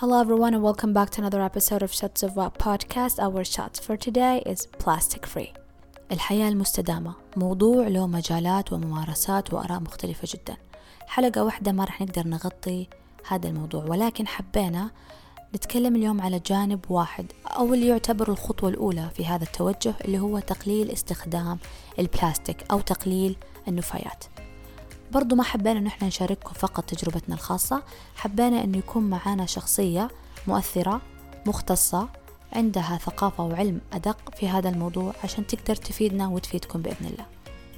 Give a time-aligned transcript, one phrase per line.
[0.00, 3.18] Hello everyone and welcome back to another episode of Shots of What podcast.
[3.18, 5.52] Our shots for today is plastic free.
[6.12, 10.56] الحياة المستدامة موضوع له مجالات وممارسات وآراء مختلفة جدا
[11.06, 12.88] حلقة واحدة ما رح نقدر نغطي
[13.28, 14.90] هذا الموضوع ولكن حبينا
[15.54, 20.38] نتكلم اليوم على جانب واحد أو اللي يعتبر الخطوة الأولى في هذا التوجه اللي هو
[20.38, 21.58] تقليل استخدام
[21.98, 23.36] البلاستيك أو تقليل
[23.68, 24.24] النفايات
[25.12, 27.82] برضو ما حبينا أن إحنا نشارككم فقط تجربتنا الخاصة.
[28.16, 30.08] حبينا أنه يكون معانا شخصية
[30.46, 31.00] مؤثرة
[31.46, 32.08] مختصة
[32.52, 37.26] عندها ثقافة وعلم أدق في هذا الموضوع عشان تقدر تفيدنا وتفيدكم بإذن الله.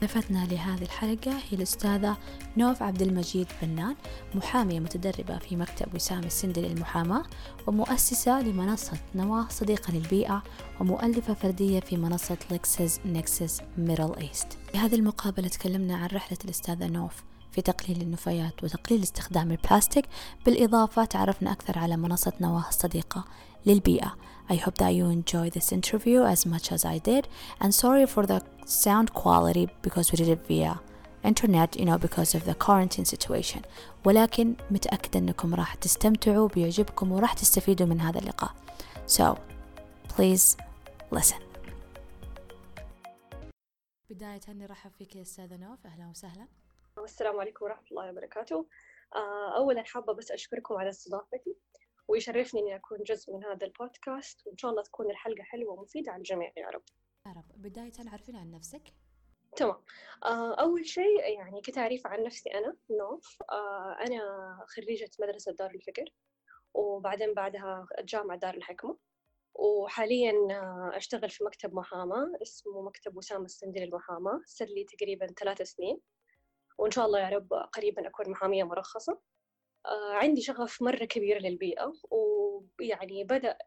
[0.01, 2.16] ضيفتنا لهذه الحلقة هي الأستاذة
[2.57, 3.97] نوف عبد المجيد بنان
[4.35, 7.23] محامية متدربة في مكتب وسام السندي للمحاماة
[7.66, 10.43] ومؤسسة لمنصة نواة صديقة للبيئة
[10.80, 17.27] ومؤلفة فردية في منصة LexisNexis Middle East في هذه المقابلة تكلمنا عن رحلة الأستاذة نوف.
[17.59, 20.09] في تقليل النفايات وتقليل استخدام البلاستيك
[20.47, 23.25] بالإضافة تعرفنا أكثر على منصة نواة الصديقة
[23.66, 24.16] للبيئة.
[24.49, 27.27] I hope that you enjoy this interview as much as I did
[27.60, 30.74] and sorry for the sound quality because we did it via
[31.24, 33.63] internet you know because of the quarantine situation.
[34.04, 38.54] ولكن متأكدة أنكم راح تستمتعوا بيعجبكم وراح تستفيدوا من هذا اللقاء.
[39.07, 39.38] So
[40.16, 40.57] please
[41.10, 41.43] listen.
[44.10, 46.47] بداية نرحب فيك يا أستاذة نوف أهلا وسهلا.
[47.01, 48.66] والسلام عليكم ورحمة الله وبركاته.
[49.15, 51.57] آه، أولا حابة بس أشكركم على استضافتي
[52.09, 56.19] ويشرفني إني أكون جزء من هذا البودكاست وإن شاء الله تكون الحلقة حلوة ومفيدة على
[56.19, 56.82] الجميع يا رب.
[57.26, 57.63] يا رب.
[57.63, 58.82] بداية عرفينا عن نفسك.
[59.57, 59.82] تمام.
[60.24, 63.43] آه، أول شيء يعني كتعريف عن نفسي أنا نوف.
[63.51, 64.21] آه، أنا
[64.69, 66.04] خريجة مدرسة دار الفكر
[66.75, 68.99] وبعدين بعدها جامعة دار الحكمة
[69.54, 70.32] وحاليا
[70.97, 76.00] أشتغل في مكتب محاماة اسمه مكتب وسام السندي للمحاماة صار لي تقريبا ثلاث سنين.
[76.78, 79.21] وإن شاء الله يا رب قريبا أكون محامية مرخصة.
[79.87, 83.59] آه، عندي شغف مرة كبير للبيئة ويعني بدأ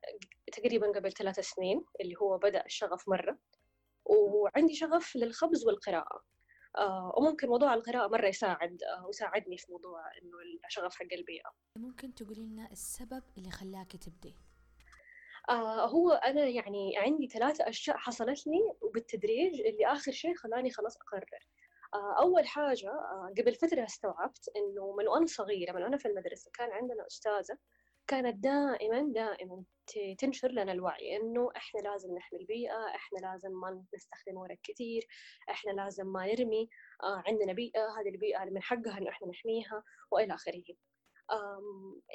[0.52, 3.38] تقريبا قبل ثلاث سنين اللي هو بدأ الشغف مرة.
[4.06, 6.23] وعندي شغف للخبز والقراءة.
[6.78, 10.38] آه، وممكن موضوع القراءة مرة يساعد آه، وساعدني في موضوع إنه
[10.68, 11.52] الشغف حق البيئة.
[11.78, 14.36] ممكن تقولي لنا السبب اللي خلاك تبدي؟
[15.90, 21.47] هو أنا يعني عندي ثلاثة أشياء حصلت لي وبالتدريج اللي آخر شيء خلاني خلاص أقرر.
[21.94, 26.52] آه أول حاجة آه قبل فترة استوعبت إنه من وأنا صغيرة من وأنا في المدرسة
[26.53, 27.57] كان عندنا أستاذة
[28.07, 29.63] كانت دائما دائما
[30.18, 35.07] تنشر لنا الوعي إنه إحنا لازم نحمي البيئة إحنا لازم ما نستخدم ورق كثير
[35.50, 36.69] إحنا لازم ما نرمي
[37.03, 40.63] آه عندنا بيئة هذه البيئة اللي من حقها إنه إحنا نحميها وإلى آخره.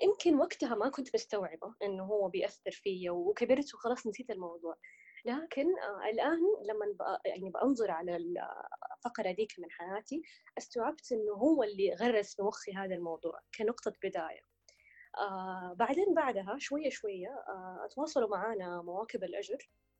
[0.03, 4.77] يمكن وقتها ما كنت مستوعبة إنه هو بيأثر فيا وكبرت وخلاص نسيت الموضوع.
[5.27, 10.23] لكن آه الآن لما يعني بأنظر على الفقرة ديك من حياتي
[10.59, 14.41] استوعبت إنه هو اللي غرس في مخي هذا الموضوع كنقطة بداية.
[15.19, 19.59] آه بعدين بعدها شوية شوية آه تواصلوا معنا مواكب الأجر.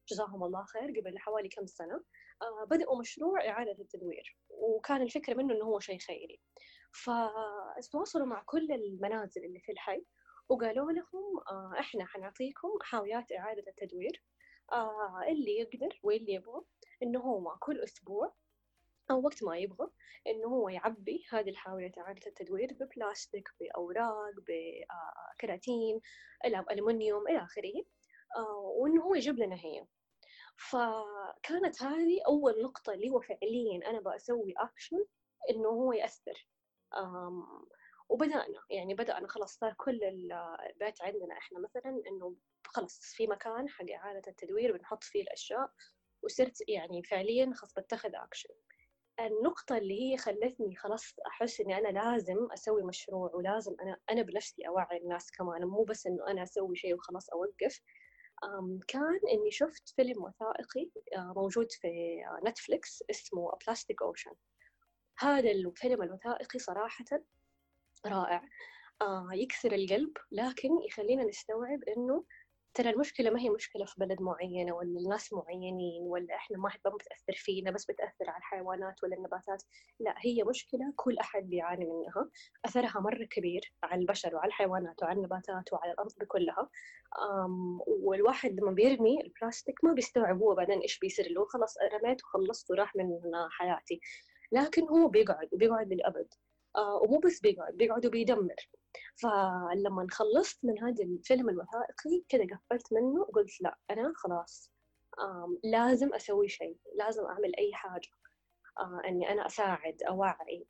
[0.09, 2.05] جزاهم الله خير قبل حوالي كم سنة.
[2.43, 6.41] آه بدأوا مشروع إعادة التدوير وكان الفكرة منه إنه هو شيء خيري.
[6.93, 10.05] فتواصلوا مع كل المنازل اللي في الحي
[10.49, 14.23] وقالوا لهم آه إحنا حنعطيكم حاويات إعادة التدوير.
[14.73, 16.61] آه اللي يقدر واللي يبغى
[17.03, 18.35] إنه هو كل أسبوع
[19.11, 19.91] أو وقت ما يبغى
[20.27, 26.01] إنه هو يعبي هذه الحاوية إعادة التدوير ببلاستيك بأوراق بكراتين
[26.71, 27.85] ألمنيوم إلى آخره
[28.37, 29.87] آه وإنه هو يجيب لنا هي.
[30.57, 35.05] فكانت هذه أول نقطة اللي هو فعليا أنا بسوي أكشن
[35.51, 36.49] إنه هو يأثر.
[38.09, 42.37] وبدأنا يعني بدأنا خلاص صار كل البيت عندنا إحنا مثلا إنه
[42.67, 45.71] خلاص في مكان حق إعادة التدوير بنحط فيه الأشياء
[46.23, 48.55] وصرت يعني فعليا خلاص بتخذ أكشن
[49.21, 54.69] النقطة اللي هي خلتني خلاص أحس إني أنا لازم أسوي مشروع ولازم أنا أنا بنفسي
[54.69, 57.81] أوعي الناس كمان مو بس إنه أنا أسوي شيء وخلاص أوقف.
[58.89, 61.89] كان إني شفت فيلم وثائقي موجود في
[62.47, 64.33] نتفليكس اسمه بلاستيك أوشن
[65.19, 67.05] هذا الفيلم الوثائقي صراحة
[68.07, 68.43] رائع.
[69.03, 72.25] آه يكسر القلب لكن يخلينا نستوعب إنه
[72.77, 76.91] ترى المشكلة ما هي مشكلة في بلد معينة ولا الناس معينين ولا إحنا ما ما
[76.91, 79.63] بتأثر فينا بس بتأثر على الحيوانات ولا النباتات.
[80.01, 82.31] لا هي مشكلة كل أحد بيعاني منها.
[82.65, 86.71] أثرها مرة كبير على البشر وعلى الحيوانات وعلى النباتات وعلى الأرض بكلها
[87.87, 92.97] والواحد لما بيرمي البلاستيك ما بيستوعب هو بعدين إيش بيصير له خلاص رميت وخلصت وراح
[92.97, 93.09] من
[93.51, 94.01] حياتي.
[94.53, 96.29] لكن هو بيقعد بيقعد للأبد.
[96.35, 96.46] آه
[97.03, 98.55] ومو بس بيقعد بيقعد وبيدمر.
[99.23, 104.73] فلما خلصت من هذا الفيلم الوثائقي كذا قفلت منه وقلت لا أنا خلاص
[105.65, 108.09] لازم أسوي شيء لازم أعمل أي حاجة
[108.79, 110.67] آه أني أنا أساعد أوعي.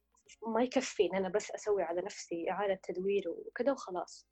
[0.46, 4.26] ما يكفي إن أنا بس أسوي على نفسي إعادة تدوير وكذا وخلاص.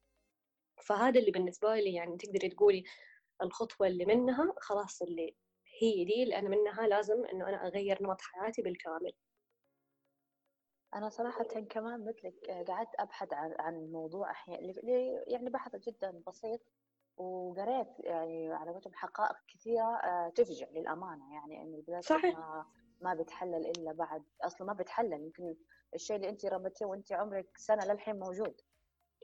[0.87, 2.85] فهذا اللي بالنسبة لي يعني تقدري تقولي
[3.43, 5.37] الخطوة اللي منها خلاص اللي
[5.83, 9.13] هي دي اللي أنا منها لازم إنه أنا أغير نمط حياتي بالكامل.
[10.95, 14.73] أنا صراحة كمان مثلك قعدت أبحث عن عن موضوع أحيانا
[15.27, 16.61] يعني بحث جدا بسيط
[17.17, 22.39] وقريت يعني على قولتهم حقائق كثيرة آه، تفجع للأمانة يعني إن البلاستيك صحيح.
[22.39, 22.67] ما
[23.01, 25.57] ما بيتحلل إلا بعد أصلا ما بيتحلل يمكن
[25.95, 28.61] الشيء اللي أنت رميتيه وأنت عمرك سنة للحين موجود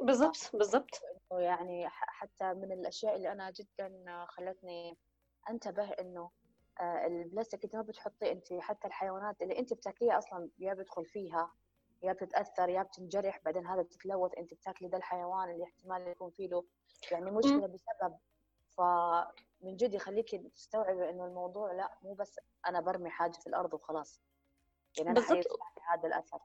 [0.03, 1.03] بالضبط بالضبط
[1.33, 4.99] يعني حتى من الأشياء اللي أنا جدا خلتني
[5.51, 6.31] أنتبه إنه
[6.81, 11.53] آه، البلاستيك انت ما بتحطيه أنت حتى الحيوانات اللي أنت بتاكليها أصلا يا بيدخل فيها
[12.03, 16.49] يا بتتأثر يا بتنجرح بعدين هذا بتتلوث انت بتاكلي ده الحيوان اللي احتمال يكون فيه
[16.49, 16.65] له
[17.11, 18.19] يعني مشكلة بسبب.
[18.77, 24.21] فمن جد يخليكي تستوعبي إنه الموضوع لا مو بس أنا برمي حاجة في الأرض وخلاص.
[24.99, 25.21] يعني أنا
[25.91, 26.39] هذا الأثر.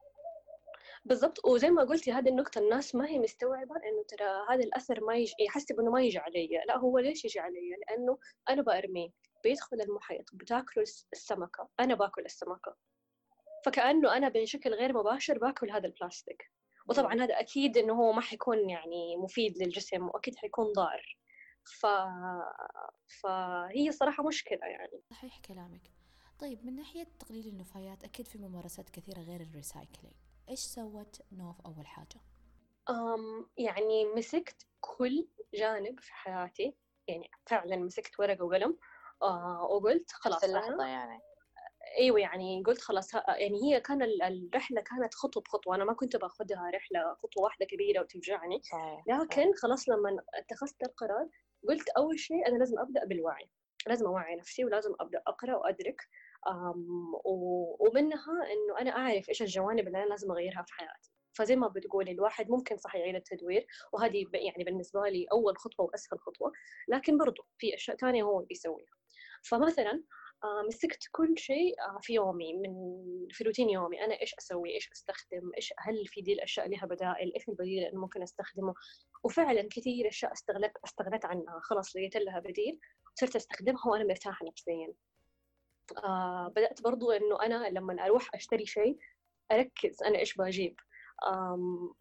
[1.05, 1.45] بالضبط.
[1.45, 5.33] وزي ما قلتي هذه النقطة الناس ما هي مستوعبة إنه ترى هذا الأثر ما يجي
[5.39, 8.17] يحسب إنه ما يجي علي، لا هو ليش يجي علي؟ لأنه
[8.49, 9.09] أنا برميه
[9.43, 11.69] بيدخل المحيط بتاكل السمكة.
[11.79, 12.75] أنا باكل السمكة.
[13.65, 16.51] فكأنه أنا بشكل غير مباشر باكل هذا البلاستيك.
[16.87, 21.17] وطبعا هذا أكيد إنه هو ما حيكون يعني مفيد للجسم وأكيد حيكون ضار.
[21.63, 21.85] ف...
[23.21, 25.01] فهي صراحة مشكلة يعني.
[25.09, 25.81] صحيح كلامك.
[26.39, 30.15] طيب من ناحية تقليل النفايات أكيد في ممارسات كثيرة غير ال recycling.
[30.49, 32.21] إيش سوت نواه أول حاجة؟
[32.89, 36.75] أم يعني مسكت كل جانب في حياتي.
[37.07, 38.77] يعني فعلا مسكت ورقة وقلم
[39.21, 41.19] آه وقلت خلاص اللحظة يعني.
[41.97, 46.71] أيوه يعني قلت خلاص يعني هي كان الرحلة كانت خطوة بخطوة أنا ما كنت بأخذها
[46.75, 48.61] رحلة خطوة واحدة كبيرة وتوجعني
[49.07, 51.29] لكن خلاص لما اتخذت القرار
[51.69, 53.49] قلت أول شيء أنا لازم أبدأ بالوعي
[53.87, 56.01] لازم أوعي نفسي ولازم أبدأ أقرأ وأدرك
[57.79, 61.11] ومنها إنه أنا أعرف إيش الجوانب اللي أنا لازم أغيرها في حياتي.
[61.33, 66.19] فزي ما بتقولي الواحد ممكن صح يعيد التدوير وهذه يعني بالنسبة لي أول خطوة وأسهل
[66.19, 66.51] خطوة.
[66.87, 68.93] لكن برضو في أشياء ثانية هو بيسويها.
[69.43, 70.03] فمثلا
[70.67, 72.73] مسكت كل شيء آه، في يومي من
[73.31, 74.05] في روتين يومي.
[74.05, 77.99] أنا إيش أسوي؟ إيش أستخدم؟ إيش هل في دي الأشياء لها بدائل؟ إيش البديل اللي
[77.99, 78.73] ممكن أستخدمه؟
[79.23, 81.59] وفعلا كثير أشياء استغلت استغنيت عنها.
[81.63, 82.79] خلاص لقيت لها بديل
[83.15, 84.93] صرت أستخدمها وأنا مرتاحة نفسيا.
[86.03, 88.97] آه بدأت برضو إنه أنا لما أروح أشتري شيء
[89.51, 90.79] أركز أنا إيش بجيب.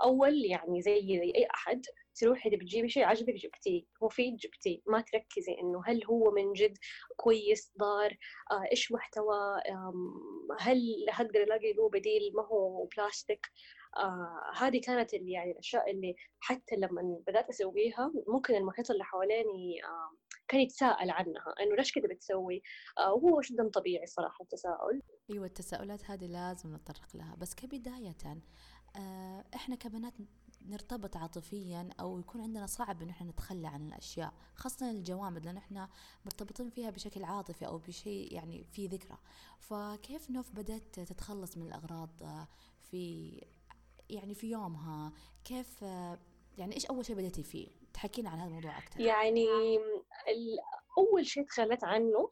[0.03, 1.83] أول يعني زي أي أحد
[2.15, 3.85] تروحي بتجيبي شيء عجبك جبتيه.
[4.03, 4.81] مفيد جبتيه.
[4.87, 6.79] ما تركزي إنه هل هو من جد
[7.17, 8.17] كويس ضار
[8.53, 9.61] آه إيش محتوى؟
[10.61, 13.47] هل هقدر ألاقي له بديل؟ ما هو بلاستيك.
[13.97, 19.85] آه هذه كانت اللي يعني الأشياء اللي حتى لما بدأت أسويها ممكن المحيط اللي حواليني
[19.85, 20.17] آه
[20.49, 21.55] كان يتساءل عنها.
[21.63, 22.63] إنه ليش كذا بتسوي؟
[22.99, 25.03] آه وهو جدا طبيعي صراحة التساؤل.
[25.33, 27.37] أيوه التساؤلات هذه لازم نتطرق لها.
[27.39, 28.13] بس كبداية
[29.55, 30.15] إحنا كبنات
[30.67, 35.89] نرتبط عاطفيا أو يكون عندنا صعب انه إحنا نتخلى عن الأشياء خاصة الجوامد لأن إحنا
[36.25, 39.19] مرتبطين فيها بشكل عاطفي أو بشيء يعني في ذكرى.
[39.59, 42.49] فكيف نوف بدأت تتخلص من الأغراض آه،
[42.91, 43.41] في
[44.11, 45.13] يعني في يومها؟
[45.45, 46.19] كيف آه،
[46.59, 49.47] يعني إيش أول شيء بديتي فيه؟ تحكينا عن هذا الموضوع أكثر يعني
[50.99, 52.31] أول شيء تخلت عنه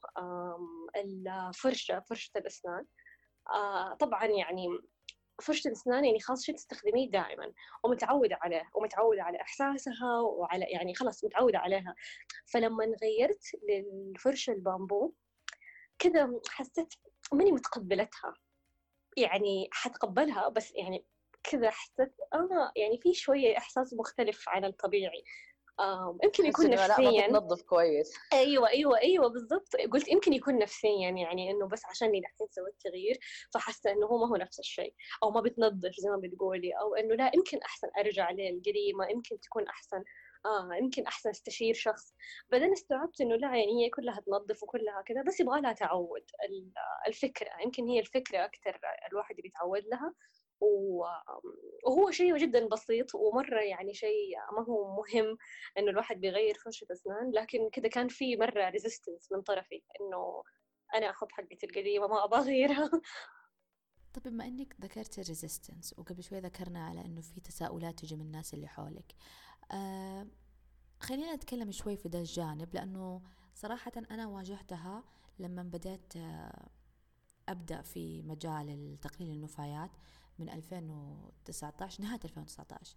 [0.96, 2.86] الفرشه فرشة الأسنان.
[3.50, 4.68] آه، طبعا يعني
[5.42, 7.52] فرشة الأسنان يعني خلاص شيء تستخدميه دائما.
[7.84, 11.94] ومتعودة عليه ومتعودة على إحساسها وعلى يعني خلاص متعودة عليها.
[12.52, 15.12] فلما غيرت للفرشة البامبو
[15.98, 16.94] كذا حسيت
[17.32, 18.34] ماني متقبلتها.
[19.16, 21.06] يعني حتقبلها بس يعني
[21.44, 25.24] كذا حسيت آه يعني في شوية إحساس مختلف عن الطبيعي.
[26.24, 28.14] يمكن يكون نفسيا لأ تنظف كويس.
[28.32, 29.76] أيوه أيوه أيوه بالضبط.
[29.92, 33.18] قلت يمكن يكون نفسيا يعني إنه بس عشاني دحين سويت تغيير
[33.54, 34.94] فحاسة إنه هو ما هو نفس الشيء.
[35.22, 36.72] أو ما بتنظف زي ما بتقولي.
[36.72, 39.06] أو إنه لأ يمكن أحسن أرجع للقديمة.
[39.10, 40.04] يمكن تكون أحسن
[40.46, 42.14] آه يمكن أحسن استشير شخص.
[42.50, 46.24] بعدين استوعبت إنه لأ يعني هي كلها تنظف وكلها كذا بس يبغى لها تعود
[47.06, 47.50] الفكرة.
[47.64, 48.80] يمكن هي الفكرة أكثر
[49.12, 50.14] الواحد بيتعود لها.
[50.62, 55.38] وهو شيء جدا بسيط ومرة يعني شيء ما هو مهم
[55.78, 60.42] إنه الواحد بيغير فرشة أسنان لكن كذا كان في مرة resistance من طرفي إنه
[60.94, 62.90] أنا أحط حقتي القديمة ما أبغى أغيرها.
[64.14, 68.22] طيب بما إنك ذكرت ال resistance وقبل شوي ذكرنا على إنه في تساؤلات تجي من
[68.22, 69.14] الناس اللي حولك
[69.72, 70.26] آه
[71.00, 73.22] خلينا نتكلم شوي في ذا الجانب لأنه
[73.54, 75.04] صراحة أنا واجهتها
[75.38, 76.68] لما بدأت آه
[77.48, 79.90] أبدأ في مجال تقليل النفايات.
[80.38, 82.96] من 2019 نهاية 2019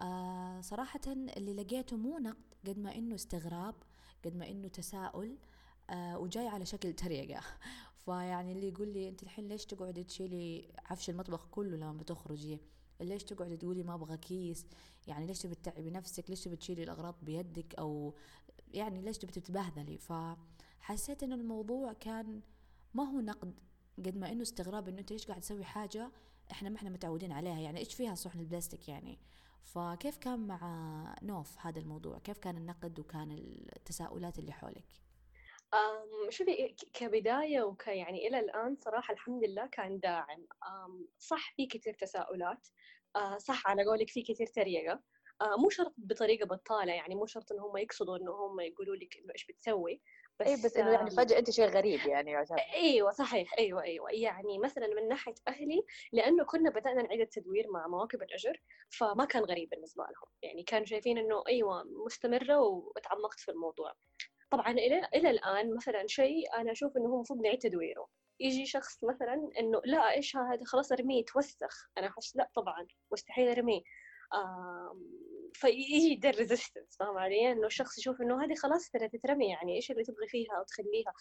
[0.00, 3.74] آه صراحة اللي لقيته مو نقد قد ما إنه استغراب
[4.24, 5.36] قد ما إنه تساؤل
[5.90, 7.40] آه وجاي على شكل تريقة.
[8.04, 12.58] فيعني اللي يقول لي أنت الحين ليش تقعدي تشيلي عفش المطبخ كله لما بتخرجي؟
[13.00, 14.66] ليش تقعدي تقولي ما أبغى كيس؟
[15.06, 18.14] يعني ليش تبي تتعبي نفسك؟ ليش تبي تشيلي الأغراض بيدك؟ أو
[18.72, 22.40] يعني ليش تبي تتبهذلي فحسيت إنه الموضوع كان
[22.94, 23.54] ما هو نقد
[23.98, 26.10] قد ما إنه استغراب إنه أنت ليش قاعد تسوي حاجة
[26.50, 29.18] إحنا ما إحنا متعودين عليها يعني إيش فيها صحن البلاستيك يعني؟
[29.62, 33.30] فكيف كان مع نوف هذا الموضوع؟ كيف كان النقد وكان
[33.76, 34.84] التساؤلات اللي حولك؟
[36.28, 40.46] شوفي كبداية وك يعني إلى الآن صراحة الحمد لله كان داعم.
[41.18, 42.68] صح في كثير تساؤلات.
[43.38, 45.00] صح على قولك في كثير تريقة.
[45.58, 49.32] مو شرط بطريقة بطالة يعني مو شرط إن هم يقصدوا إنه هم يقولوا لك إنه
[49.32, 50.00] إيش بتسوي.
[50.40, 54.10] بس اي بس إنه يعني فجأة أنت شيء غريب يعني يعتبر إيوه صحيح إيوه إيوه.
[54.10, 59.44] يعني مثلا من ناحية أهلي لأنه كنا بدأنا نعيد التدوير مع مواكب الأجر فما كان
[59.44, 60.32] غريب بالنسبة لهم.
[60.42, 63.94] يعني كانوا شايفين إنه إيوه مستمرة وتعمقت في الموضوع.
[64.50, 68.08] طبعا إلى إلى الآن مثلا شيء أنا أشوف إنه هو المفروض نعيد تدويره.
[68.40, 71.90] يجي شخص مثلا إنه لا إيش هذا؟ خلاص أرميه توسخ.
[71.98, 73.80] أنا أحس لا طبعا مستحيل أرميه.
[75.54, 79.90] فيجي ده الريزستنس فاهم علي؟ إنه الشخص يشوف إنه هذه خلاص ترى تترمي يعني إيش
[79.90, 81.12] اللي تبغي فيها أو تخليها؟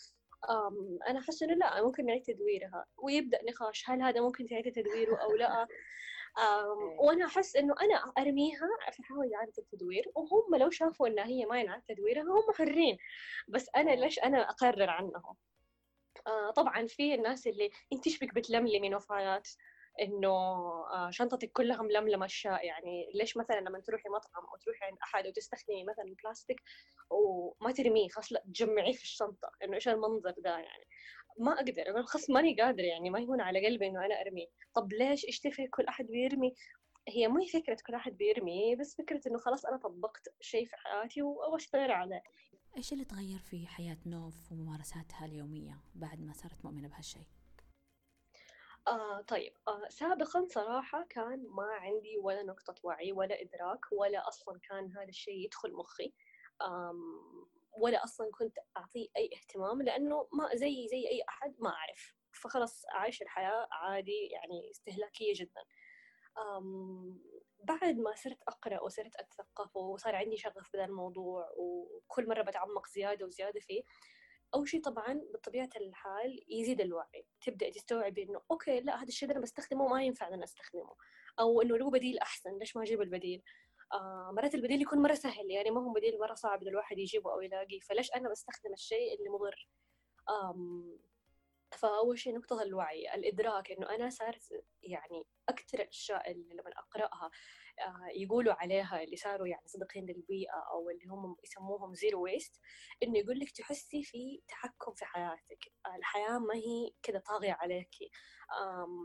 [1.07, 5.35] أنا احس إنه لا ممكن نعيد تدويرها ويبدأ نقاش هل هذا ممكن تعيد تدويره أو
[5.35, 5.67] لا؟
[6.99, 11.59] وأنا أحس إنه أنا أرميها في حال إعادة التدوير وهم لو شافوا إنها هي ما
[11.59, 12.97] ينعاد تدويرها هم حرين
[13.47, 15.35] بس أنا ليش أنا أقرر عنهم؟
[16.27, 19.47] آه طبعا في الناس اللي انت إيش بك بتلملمي نوفايات
[20.01, 24.97] إنه آه، شنطتك كلها ململمة اشياء يعني ليش مثلا لما تروحي مطعم أو تروحي عند
[25.03, 26.61] أحد وتستخدمي مثلا بلاستيك
[27.09, 29.51] وما ترميه خلاص لا تجمعيه في الشنطة.
[29.63, 30.85] إنه إيش المنظر ده يعني؟
[31.39, 31.81] ما أقدر.
[31.81, 35.39] أقول خلاص ماني قادر يعني ما يهون على قلبي إنه أنا ارمي طب ليش إيش
[35.39, 36.55] تفرق كل أحد بيرمي؟
[37.07, 41.21] هي مو فكرة كل أحد بيرمي بس فكرة إنه خلاص أنا طبقت شيء في حياتي
[41.21, 42.23] وأشتغل عليه.
[42.77, 47.38] إيش اللي تغير في حياة نوف وممارساتها اليومية بعد ما صارت مؤمنة بهالشيء؟
[48.87, 49.53] آه طيب.
[49.67, 55.09] آه سابقا صراحة كان ما عندي ولا نقطة وعي ولا إدراك ولا أصلا كان هذا
[55.09, 56.13] الشيء يدخل مخي.
[57.77, 62.15] ولا أصلا كنت أعطيه أي اهتمام لأنه ما زي زي أي أحد ما أعرف.
[62.33, 65.61] فخلص أعيش الحياة عادي يعني استهلاكية جدا.
[67.63, 73.25] بعد ما صرت أقرأ وصرت أتثقف وصار عندي شغف بهذا الموضوع وكل مرة بتعمق زيادة
[73.25, 73.83] وزيادة فيه
[74.55, 79.39] أول شيء طبعا بطبيعة الحال يزيد الوعي تبدأ تستوعبي إنه أوكي لا هذا الشيء أنا
[79.39, 80.95] بستخدمه ما ينفع أنا أستخدمه.
[81.39, 83.43] أو إنه له بديل أحسن ليش ما أجيب البديل؟
[83.93, 87.33] آه مرات البديل يكون مرة سهل يعني ما هو بديل مرة صعب إنه الواحد يجيبه
[87.33, 87.79] أو يلاقيه.
[87.79, 89.69] فليش أنا بستخدم الشيء اللي مضر؟
[91.77, 94.41] فأول شيء نقطة الوعي الإدراك إنه أنا صارت
[94.83, 97.31] يعني أكثر الأشياء اللي لما أقرأها
[97.79, 102.59] آه، يقولوا عليها اللي صاروا يعني صديقين للبيئة أو اللي هم يسموهم زيرو ويست
[103.03, 105.71] إنه يقول لك تحسي في تحكم في حياتك.
[105.95, 107.95] الحياة ما هي كذا طاغية عليك.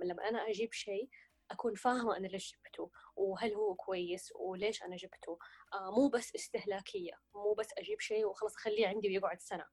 [0.05, 1.09] لما أنا أجيب شيء
[1.51, 5.39] أكون فاهمة أنا ليش جبته وهل هو كويس وليش أنا جبته.
[5.75, 9.63] آه، مو بس استهلاكية مو بس أجيب شيء وخلاص أخليه عندي ويقعد سنة.
[9.63, 9.69] آه،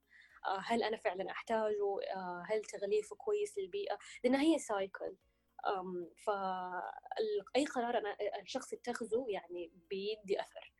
[0.65, 1.99] هل أنا فعلا أحتاجه؟
[2.49, 5.15] هل تغليفه كويس للبيئة؟ لأنها هي cycle
[6.25, 10.73] فأي قرار أنا الشخص يتخذه يعني بيدي أثر.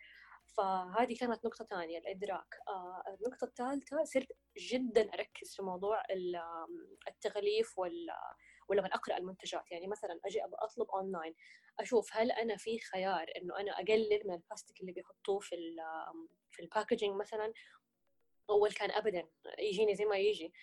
[0.58, 2.56] فهذه كانت نقطة ثانية الإدراك.
[2.68, 4.28] آه، النقطة الثالثة صرت
[4.58, 6.04] جدا أركز في موضوع
[7.08, 8.08] التغليف وال
[8.70, 9.72] ولما أقرأ المنتجات.
[9.72, 11.36] يعني مثلا أجي أبغى أطلب اونلاين
[11.80, 15.56] أشوف هل أنا في خيار إنه أنا أقلل من البلاستيك اللي بيحطوه في
[16.52, 17.54] في ال packaging مثلا؟
[18.50, 19.28] أول كان ابدا
[19.60, 20.54] يجيني زي ما يجي.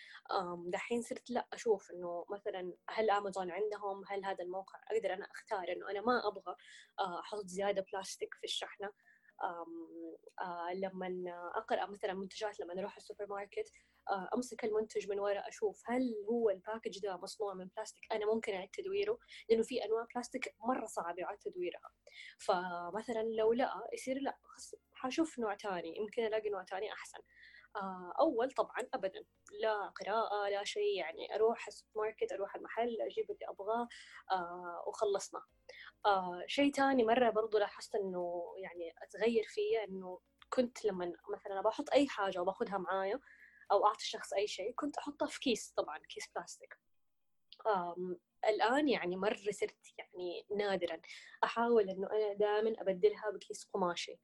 [0.66, 5.72] دحين صرت لا أشوف إنه مثلا هل امازون عندهم؟ هل هذا الموقع؟ أقدر أنا أختار
[5.72, 6.56] إنه أنا ما أبغى
[6.98, 8.92] آه، أحط زيادة بلاستيك في الشحنة.
[10.40, 13.72] آه، لما أقرأ مثلا منتجات لما أروح السوبر ماركت
[14.10, 18.26] آه، أمسك المنتج من ورا أشوف هل هو ال package ده مصنوع من بلاستيك أنا
[18.26, 19.18] ممكن أعيد تدويره
[19.48, 21.90] لأنه في أنواع بلاستيك مرة صعب يعاد تدويرها.
[22.38, 24.38] فمثلا لو لا يصير لا
[24.92, 27.18] حشوف نوع ثاني يمكن ألاقي نوع ثاني أحسن.
[27.76, 29.24] آه، أول طبعا أبدا
[29.60, 33.88] لا قراءة لا شيء يعني أروح السوبر ماركت أروح المحل أجيب اللي أبغاه
[34.32, 35.42] آه، وخلصنا.
[36.06, 40.20] آه، شيء تاني مرة برضو لاحظت إنه يعني أتغير فيه إنه
[40.50, 43.20] كنت لما مثلا بحط أي حاجة وباخذها معايا
[43.72, 46.78] أو أعطي الشخص أي شيء كنت أحطها في كيس طبعا كيس بلاستيك.
[48.48, 51.00] الآن يعني مرة صرت يعني نادرا.
[51.44, 54.20] أحاول إنه أنا دائما أبدلها بكيس قماشي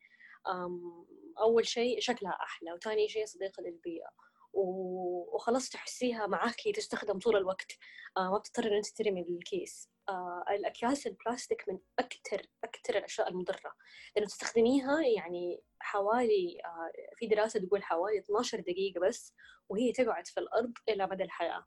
[1.38, 4.08] أول شيء شكلها أحلى وثاني شيء صديقة للبيئة.
[4.54, 7.72] وخلاص تحسيها معاكي تستخدم طول الوقت.
[8.16, 13.74] آه، ما بتضطر إن أنت ترمي الكيس آه، الأكياس البلاستيك من أكثر أكثر الأشياء المضرة.
[14.16, 19.34] لأنه تستخدميها يعني حوالي آه، في دراسة تقول حوالي 12 دقيقة بس
[19.68, 21.66] وهي تقعد في الأرض إلى مدى الحياة.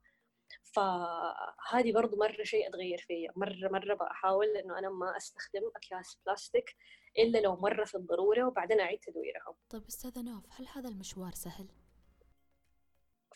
[0.76, 6.76] فهذه برضو مرة شيء أتغير فيه مرة مرة بحاول إنه أنا ما أستخدم أكياس بلاستيك.
[7.20, 11.68] إلا لو مرة في الضرورة وبعدين أعيد تدويرها طيب أستاذة نوف هل هذا المشوار سهل؟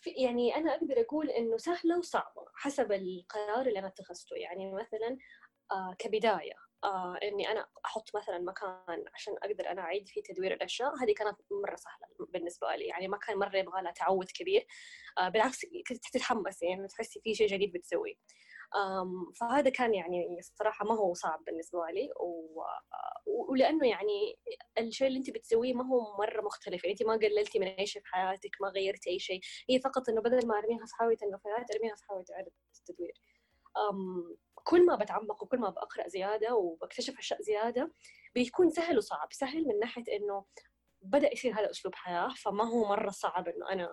[0.01, 4.35] في يعني أنا أقدر أقول إنه سهلة وصعبة حسب القرار اللي أنا اتخذته.
[4.35, 5.17] يعني مثلا
[5.71, 11.03] آه كبداية آه إني أنا أحط مثلا مكان عشان أقدر أنا أعيد فيه تدوير الأشياء
[11.03, 12.85] هذه كانت مرة سهلة بالنسبة لي.
[12.85, 14.67] يعني ما كان مرة يبغى لها تعود كبير.
[15.17, 15.59] آه بالعكس
[15.89, 18.15] كنت تتحمسي يعني تحسي في شيء جديد بتسويه.
[19.39, 22.09] فهذا كان يعني الصراحة ما هو صعب بالنسبة لي.
[23.49, 24.39] ولأنه يعني
[24.77, 26.83] الشيء اللي أنت بتسويه ما هو مرة مختلف.
[26.83, 29.39] يعني أنت ما قللتي من أي شيء في حياتك ما غيرتي أي شيء.
[29.69, 33.13] هي فقط إنه بدل ما أرميها في حاوية النفايات أرميها في حاوية إعادة التدوير.
[34.63, 37.93] كل ما بتعمق وكل ما بقرأ زيادة وبكتشف أشياء زيادة
[38.35, 39.27] بيكون سهل وصعب.
[39.33, 40.45] سهل من ناحية إنه
[41.01, 43.89] بدأ يصير هذا أسلوب حياة فما هو مرة صعب إنه أنا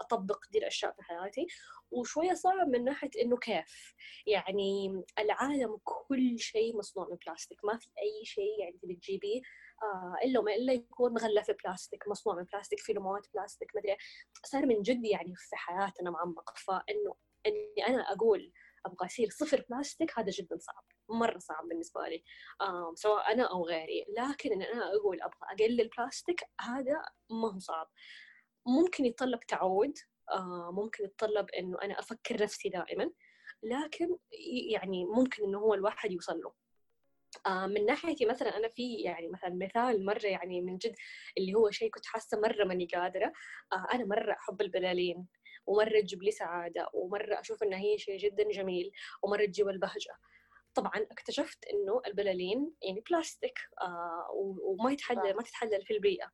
[0.00, 1.46] أطبق دي الأشياء في حياتي.
[1.90, 3.94] وشوية صعب من ناحية إنه كيف.
[4.26, 7.64] يعني العالم كل شيء مصنوع من بلاستيك.
[7.64, 9.40] ما في أي شيء يعني بتجيبيه.
[9.82, 13.96] آه إلا ما إلا يكون مغلف بلاستيك مصنوع من بلاستيك فيه مواد بلاستيك مدري
[14.44, 16.58] صار من جد يعني في حياتنا معمق.
[16.58, 17.14] فإنه
[17.46, 18.52] إني أنا أقول
[18.86, 20.84] أبغى اصير صفر بلاستيك هذا جدا صعب.
[21.08, 22.24] مرة صعب بالنسبة لي.
[22.60, 24.04] آه سواء أنا أو غيري.
[24.18, 27.90] لكن إن أنا أقول أبغى أقلل بلاستيك هذا ما هو صعب.
[28.66, 29.98] ممكن يتطلب تعود
[30.32, 33.10] آه، ممكن يتطلب إنه أنا أفكر نفسي دائما
[33.62, 34.16] لكن
[34.70, 36.52] يعني ممكن إنه هو الواحد يوصل له.
[37.46, 40.94] آه، من ناحيتي مثلا أنا في يعني مثلا مثال مرة يعني من جد
[41.38, 43.32] اللي هو شيء كنت حاسة مرة ماني قادرة
[43.72, 45.26] آه، أنا مرة أحب البلالين
[45.66, 48.92] ومرة تجيب لي سعادة ومرة أشوف انها هي شيء جدا جميل
[49.22, 50.14] ومرة تجيب البهجة.
[50.74, 54.26] طبعا اكتشفت إنه البلالين يعني بلاستيك آه
[54.64, 56.30] وما يتحلل ما تتحلل في البيئة.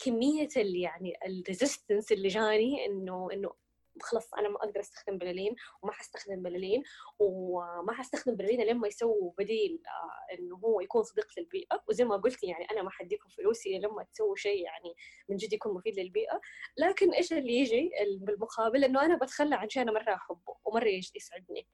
[0.00, 3.52] فكميه اللي يعني ال resistance اللي جاني انه إنه
[4.00, 6.82] خلاص أنا ما أقدر أستخدم بلالين وما حستخدم بلالين
[7.18, 11.82] وما حستخدم بلالين لما يسووا بديل آه إنه هو يكون صديق للبيئة.
[11.88, 14.94] وزي ما قلت يعني أنا ما حديكم فلوسي لما تسووا شيء يعني
[15.28, 16.40] من جد يكون مفيد للبيئة.
[16.76, 21.66] لكن إيش اللي يجي بالمقابل إنه أنا بتخلى عن شيء أنا مرة أحبه ومرة يسعدني.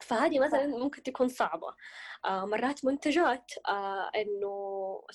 [0.00, 1.74] فهذه مثلا ممكن تكون صعبة.
[2.24, 4.50] آه مرات منتجات آه إنه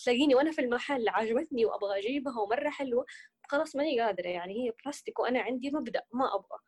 [0.03, 3.05] تلاقيني وأنا في المحل عجبتني وأبغى أجيبها ومرة حلوة
[3.47, 6.59] خلاص ماني قادرة يعني هي بلاستيك وأنا عندي مبدأ ما أبغى.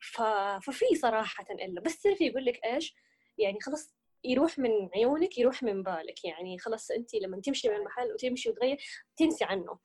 [0.00, 0.22] ف...
[0.70, 2.94] ففي صراحة إلا بس في يقول لك إيش؟
[3.38, 3.94] يعني خلاص
[4.24, 8.76] يروح من عيونك يروح من بالك يعني خلاص أنت لما تمشي من المحل وتمشي وتغير
[9.16, 9.78] تنسي عنه.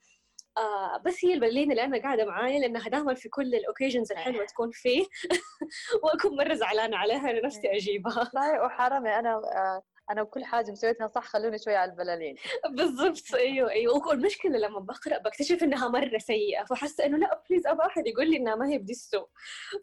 [0.57, 4.45] آه بس هي البلالين اللي أنا قاعدة معايا لأنها دائما في كل ال occasions الحلوة
[4.45, 5.05] تكون فيه.
[6.03, 8.23] وأكون مرة زعلانة عليها أنا نفسي أجيبها.
[8.35, 12.35] صحيح وحرام أنا آه أنا وكل حاجة مسويتها صح خلوني شوية على البلالين
[12.77, 13.35] بالضبط.
[13.35, 14.07] أيوه أيوه.
[14.07, 16.63] والمشكلة لما بقرأ بكتشف إنها مرة سيئة.
[16.63, 19.29] فحاسة إنه لا please أبغى أحد يقول لي إنها ما هي بدي السوء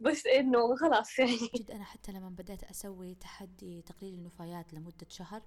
[0.01, 1.37] بس إنه خلاص يعني.
[1.55, 5.43] جد أنا حتى لما بدأت أسوي تحدي تقليل النفايات لمدة شهر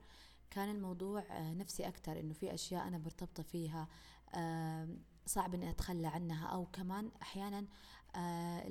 [0.51, 3.87] كان الموضوع آه، نفسي أكثر إنه في أشياء أنا مرتبطة فيها.
[5.27, 7.67] صعب إني أتخلى عنها أو كمان أحيانا
[8.15, 8.63] آه،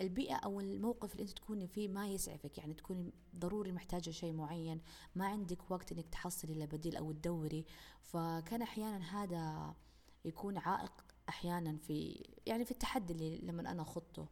[0.00, 4.80] البيئة أو الموقف اللي أنت تكوني فيه ما يسعفك يعني تكوني ضروري محتاجة شيء معين
[5.14, 7.64] ما عندك وقت أنك تحصلي إلا بديل أو تدوري.
[8.02, 9.74] فكان أحيانا هذا
[10.24, 10.92] يكون عائق
[11.28, 14.28] أحيانا في يعني في التحدي اللي لما أنا خضته.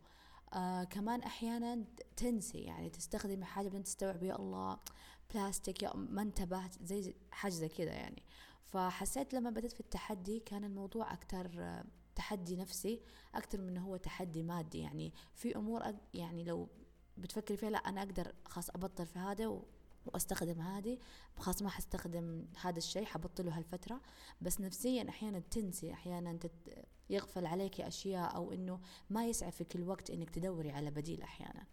[0.55, 1.85] آه كمان أحيانا
[2.17, 4.79] تنسي يعني تستخدمي حاجة بعدين تستوعبي يا الله
[5.35, 8.23] بلاستيك يا ما انتبهت زي حاجة زي كذا يعني.
[8.73, 11.51] فحسيت لما بدأت في التحدي كان الموضوع أكتر
[12.15, 13.01] تحدي نفسي
[13.35, 14.79] أكتر من هو تحدي مادي.
[14.81, 15.83] يعني في أمور
[16.15, 16.69] يعني لو
[17.17, 19.61] بتفكري فيها لا أنا أقدر خلاص أبطل في هذا
[20.07, 20.99] وأستخدم هذه.
[21.37, 24.01] خلاص ما حستخدم هذا الشيء حبطله هالفترة.
[24.41, 26.87] بس نفسيا أحيانا تنسي أحيانا تت...
[27.11, 28.81] يغفل عليك أشياء أو إنه
[29.11, 31.67] ما يسعفك الوقت إنك تدوري على بديل أحيانا.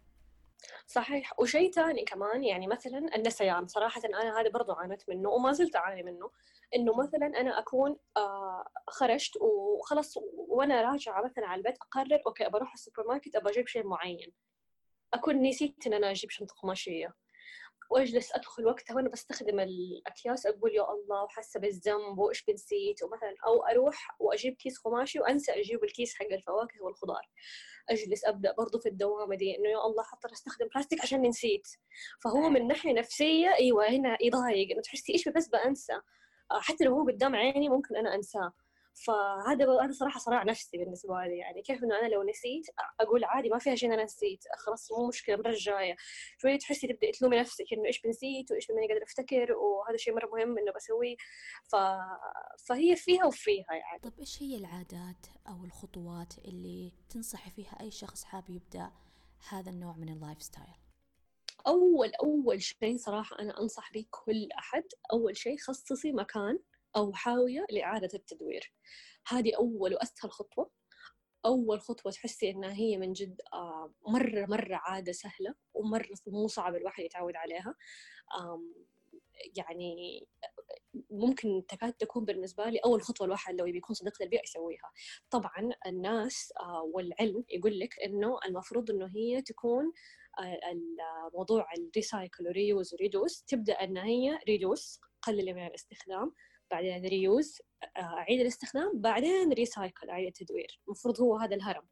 [0.86, 1.40] صحيح.
[1.40, 3.66] وشيء ثاني كمان يعني مثلا النسيان.
[3.66, 6.30] صراحة أنا هذا برضو عانيت منه وما زلت أعاني منه.
[6.74, 10.14] إنه مثلا أنا أكون آه خرجت وخلص
[10.48, 14.32] وأنا راجعة مثلا على البيت أقرر okay أبى أروح السوبر ماركت أبى أجيب شيء معين.
[15.14, 17.14] أكون نسيت إن أنا أجيب شنطة قماشية.
[17.90, 23.62] وأجلس أدخل وقتها وأنا بستخدم الأكياس أقول يا الله وحاسه بالذنب وإيش بنسيت؟ ومثلا أو
[23.62, 27.28] أروح وأجيب كيس قماشي وأنسى أجيب الكيس حق الفواكه والخضار.
[27.88, 31.68] أجلس أبدأ برضو في الدوامة دي إنه يا الله حتى أستخدم بلاستيك عشان نسيت.
[32.24, 36.02] فهو من ناحية نفسية أيوه هنا يضايق إنه تحسي إيش بس بنسى آه،
[36.52, 38.52] حتى لو هو قدام عيني ممكن أنا أنساه.
[38.94, 41.62] فهذا هذا صراحة صراع نفسي بالنسبة لي يعني.
[41.62, 42.66] كيف إنه أنا لو نسيت
[43.00, 44.44] أقول عادي ما فيها شيء أنا نسيت.
[44.58, 45.96] خلاص مو مشكلة المره الجايه
[46.38, 50.26] شوية تحسي تبدأي تلومي نفسك إنه إيش بنسيت وإيش ماني قادرة أفتكر وهذا شيء مرة
[50.26, 51.16] مهم إنه بسويه.
[51.68, 51.76] ف...
[52.68, 54.00] فهي فيها وفيها يعني.
[54.02, 58.90] طب إيش هي العادات أو الخطوات اللي تنصحي فيها أي شخص حاب يبدأ
[59.48, 60.89] هذا النوع من ال lifestyle
[61.66, 66.58] أول أول شيء صراحة أنا أنصح به كل أحد أول شيء خصصي مكان
[66.96, 68.72] أو حاوية لإعادة التدوير.
[69.28, 70.70] هذه أول وأسهل خطوة.
[71.46, 76.74] أول خطوة تحسي إنها هي من جد آه، مرة مرة عادة سهلة ومرة مو صعب
[76.74, 77.74] الواحد يتعود عليها.
[79.56, 80.26] يعني
[81.10, 84.90] ممكن تكاد تكون بالنسبة لي أول خطوة الواحد لو بيكون صديق للبيئة يسويها.
[85.30, 89.92] طبعا الناس آه، والعلم يقول لك إنه المفروض إنه هي تكون
[90.40, 96.32] الموضوع ال recycle و reuse و reduce تبدأ إن هي reduce قللي من الاستخدام
[96.70, 97.58] بعدين reuse
[97.96, 100.80] آه، أعيد الاستخدام بعدين recycle أعيد التدوير.
[100.86, 101.88] المفروض هو هذا الهرم.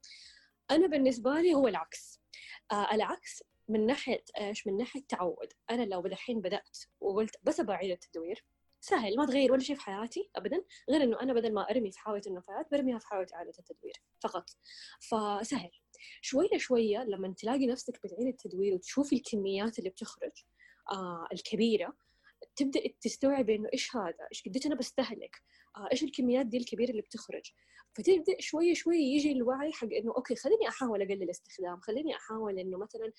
[0.71, 2.21] أنا بالنسبة لي هو العكس.
[2.73, 7.75] آه العكس من ناحية إيش؟ من ناحية تعود أنا لو الحين بدأت وقلت بس أبغى
[7.75, 8.45] أعيد التدوير
[8.81, 11.99] سهل ما تغير ولا شيء في حياتي ابدا غير إنه أنا بدل ما أرمي في
[11.99, 14.51] حاويه النفايات برميها في حاويه إعادة التدوير فقط.
[15.01, 15.71] فسهل.
[16.21, 20.33] شوية شوية لما تلاقي نفسك بتعيد التدوير وتشوفي الكميات اللي بتخرج
[20.93, 21.93] آه الكبيرة
[22.57, 25.37] تبدأ تستوعبي إنه إيش هذا؟ إيش قديش أنا بستهلك؟
[25.77, 27.53] آه إيش الكميات دي الكبيرة اللي بتخرج؟
[27.95, 32.79] فتبدأ شوي شوي يجي الوعي حق إنه okay خليني أحاول أقلل استخدام خليني أحاول إنه
[32.79, 33.13] مثلا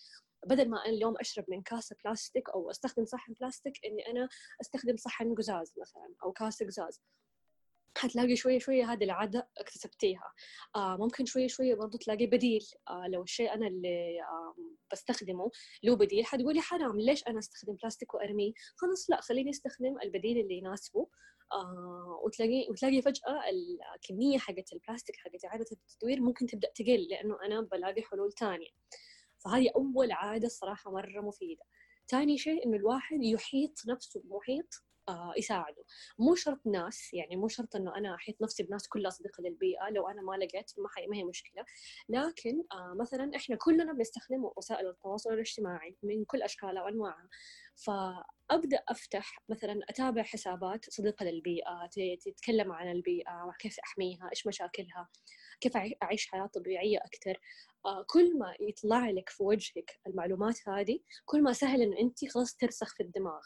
[0.45, 4.29] بدل ما أنا اليوم أشرب من كاسة بلاستيك أو أستخدم صحن بلاستيك إني أنا
[4.61, 7.01] أستخدم صحن قزاز مثلا أو كاسة قزاز.
[7.97, 10.33] حتلاقي شوية شوية هذه العادة اكتسبتيها.
[10.75, 12.61] آه ممكن شوية شوية برضو تلاقي بديل.
[12.89, 14.55] آه لو الشيء أنا اللي آه
[14.91, 15.51] بستخدمه
[15.83, 20.57] له بديل حتقولي حرام ليش أنا أستخدم بلاستيك وأرميه؟ خلاص لا خليني أستخدم البديل اللي
[20.57, 21.07] يناسبه.
[21.53, 23.41] آه وتلاقي وتلاقي فجأة
[23.95, 28.69] الكمية حقت البلاستيك حقت إعادة التدوير ممكن تبدأ تقل لأنه أنا بلاقي حلول تانية.
[29.45, 31.63] فهذه أول عادة الصراحة مرة مفيدة.
[32.07, 34.65] ثاني شيء إنه الواحد يحيط نفسه بمحيط
[35.09, 35.83] آه يساعده
[36.19, 40.07] مو شرط ناس يعني مو شرط إنه أنا أحيط نفسي بناس كلها صديقه للبيئة لو
[40.07, 40.71] أنا ما لقيت
[41.07, 41.65] ما, هي مشكلة.
[42.09, 47.29] لكن آه مثلا إحنا كلنا بنستخدم وسائل التواصل الاجتماعي من كل اشكالها وأنواعها.
[47.75, 51.89] فأبدأ أفتح مثلا أتابع حسابات صديقة للبيئة
[52.25, 55.09] تتكلم عن البيئة كيف أحميها إيش مشاكلها
[55.61, 57.39] كيف أعيش حياة طبيعية أكثر
[57.85, 62.55] آه كل ما يطلع لك في وجهك المعلومات هذه كل ما سهل انه أنت خلاص
[62.55, 63.41] ترسخ في الدماغ.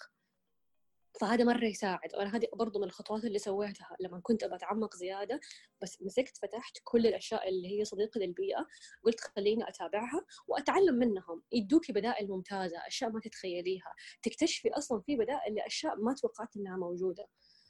[1.20, 2.16] فهذا مرة يساعد.
[2.16, 5.40] وأنا هذه برضو من الخطوات اللي سويتها لما كنت أبغى أتعمق زيادة
[5.82, 8.68] بس مسكت فتحت كل الأشياء اللي هي صديقة للبيئة
[9.04, 11.44] قلت خليني أتابعها وأتعلم منهم.
[11.52, 13.94] يدوكي بدائل ممتازة أشياء ما تتخيليها.
[14.24, 17.28] تكتشفي أصلا في بدائل لأشياء ما توقعت إنها موجودة.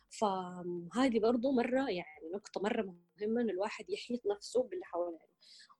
[0.09, 5.33] فهذه برضو مرة يعني نقطة مرة مهمة إن الواحد يحيط نفسه باللي حواليه.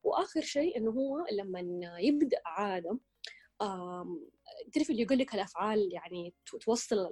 [0.04, 3.00] وآخر شيء إنه هو لما يبدأ عادة
[4.74, 7.10] تعرف اللي يقول لك الافعال يعني توصل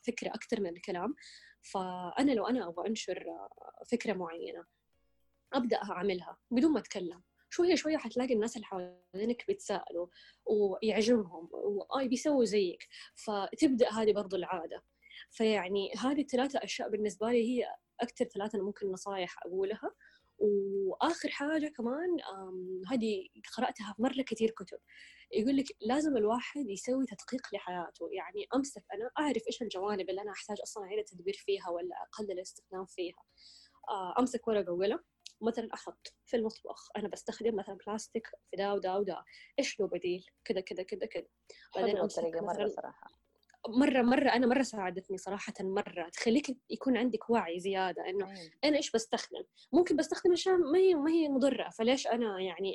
[0.00, 1.14] الفكرة أكثر من الكلام.
[1.62, 3.24] فأنا لو أنا أبغى أنشر
[3.90, 4.64] فكرة معينة
[5.52, 7.22] أبدأ أعملها بدون ما أتكلم.
[7.50, 10.06] شوية شوية حتلاقي الناس اللي حوالينك بيتساءلوا
[10.46, 12.88] ويعجبهم واي بيسووا زيك.
[13.14, 14.82] فتبدأ هذه برضو العادة.
[15.30, 19.90] فيعني هذه الثلاثة أشياء بالنسبة لي هي أكثر ثلاثة ممكن نصائح أقولها.
[20.38, 22.16] وآخر حاجة كمان
[22.90, 24.78] هذه قرأتها في مرة كثير كتب.
[25.32, 28.08] يقول لك لازم الواحد يسوي تدقيق لحياته.
[28.12, 32.30] يعني أمسك أنا أعرف إيش الجوانب اللي أنا أحتاج أصلا اعيد التدبير فيها ولا أقلل
[32.30, 33.22] الاستخدام فيها.
[33.88, 35.00] آه، أمسك ورقة وقلم.
[35.42, 39.24] مثلا أحط في المطبخ أنا بستخدم مثلا بلاستيك في دا ودا ودا
[39.58, 41.26] إيش له بديل؟ كذا كذا كذا كذا.
[41.76, 43.15] بعدين أمسك مثلا صراحة.
[43.68, 48.90] مرة مرة أنا مرة ساعدتني صراحة مرة تخليك يكون عندك وعي زيادة إنه أنا إيش
[48.90, 51.68] بستخدم؟ ممكن بستخدم اشياء ما هي ما هي مضرة.
[51.68, 52.74] فليش أنا يعني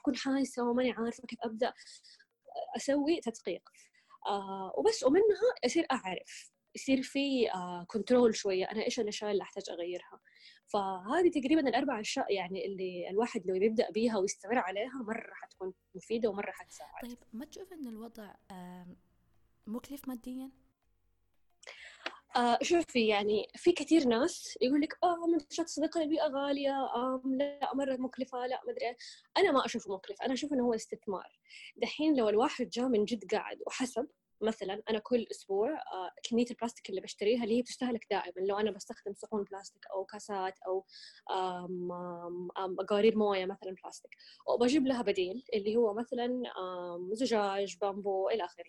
[0.00, 1.72] اكون حايسه وماني عارفة كيف أبدأ
[2.76, 3.62] أسوي تدقيق؟
[4.26, 5.04] آه وبس.
[5.04, 6.50] ومنها اصير أعرف.
[6.74, 8.64] يصير في آه كنترول شوية.
[8.64, 10.20] أنا إيش الاشياء اللي أحتاج أغيرها.
[10.66, 16.28] فهذه تقريبا الأربع أشياء يعني اللي الواحد لو يبدأ بيها ويستمر عليها مرة حتكون مفيدة
[16.28, 17.02] ومرة حتساعد.
[17.02, 18.34] طيب ما تشوف إن الوضع
[19.68, 20.50] مكلف ماديا؟
[22.36, 27.74] آه شوفي يعني في كثير ناس يقول لك آه منتجات صديقه للبيئه غالية آه لا
[27.74, 28.96] مرة مكلفة لا ما أدري
[29.36, 31.38] أنا ما أشوفه مكلف أنا أشوف إنه هو استثمار.
[31.76, 34.06] دحين لو الواحد جاء من جد قاعد وحسب
[34.40, 38.70] مثلا أنا كل أسبوع آه كمية البلاستيك اللي بشتريها اللي هي بتستهلك دائما لو أنا
[38.70, 40.84] بستخدم صحون بلاستيك أو كاسات أو
[42.88, 44.10] قارير موية مثلا بلاستيك.
[44.46, 46.42] وبجيب لها بديل اللي هو مثلا
[47.12, 48.64] زجاج بامبو إلى آخره.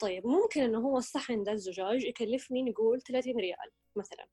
[0.00, 4.26] طيب ممكن إنه هو الصحن ده الزجاج يكلفني نقول 30 ريال مثلا.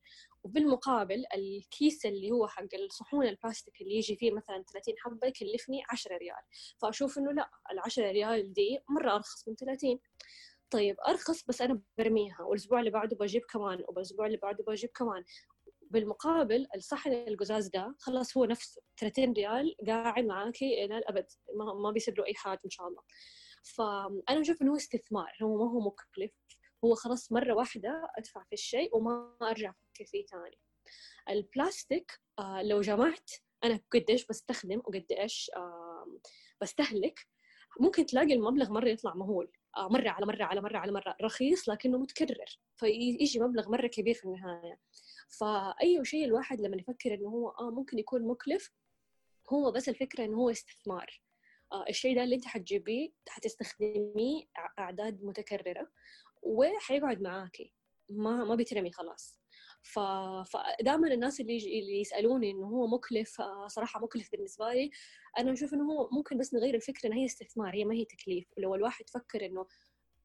[0.44, 6.18] وبالمقابل الكيس اللي هو حق الصحون البلاستيك اللي يجي فيه مثلا 30 حبة يكلفني 10
[6.18, 6.42] ريال.
[6.82, 10.00] فأشوف إنه لا ال 10 ريال دي مرة أرخص من 30
[10.72, 15.24] طيب أرخص بس أنا برميها والأسبوع اللي بعده بجيب كمان والأسبوع اللي بعده بجيب كمان.
[15.92, 21.26] بالمقابل الصحن القزاز ده خلاص هو نفسه 30 ريال قاعد معاكي إلى الأبد
[21.56, 23.02] ما, ما بيصير له أي حاجة إن شاء الله.
[23.76, 26.32] فانا أشوف إنه هو استثمار هو ما هو مكلف
[26.86, 30.58] هو خلاص مرة واحدة أدفع في الشيء وما أرجع أفكر فيه ثاني.
[31.30, 33.32] البلاستيك آه لو جمعت
[33.64, 35.52] أنا قديش بستخدم وقد إيش
[36.62, 37.28] بستهلك.
[37.80, 41.70] ممكن تلاقي المبلغ مرة يطلع مهول آه مرة على مرة على مرة على مرة رخيص
[41.70, 44.80] لكنه متكرر فيجي مبلغ مرة كبير في النهاية.
[45.40, 48.72] فأي شيء الواحد لما يفكر إنه هو آه ممكن يكون مكلف
[49.54, 51.22] هو بس الفكرة إنه هو استثمار.
[51.90, 54.44] الشيء ده اللي أنت حتجيبيه حتستخدميه
[54.80, 55.92] أعداد متكررة
[56.42, 57.74] وحيقعد معاكي.
[58.10, 59.40] ما ما بيترمي خلاص.
[59.82, 60.00] ف...
[60.50, 61.80] فدائما الناس اللي, يجي...
[61.80, 64.92] اللي يسألوني إنه هو مكلف آه، صراحة مكلف بالنسبة لي
[65.38, 68.48] أنا أشوف إنه هو ممكن بس نغير الفكرة إنها هي استثمار هي ما هي تكليف.
[68.58, 69.66] ولو الواحد فكر إنه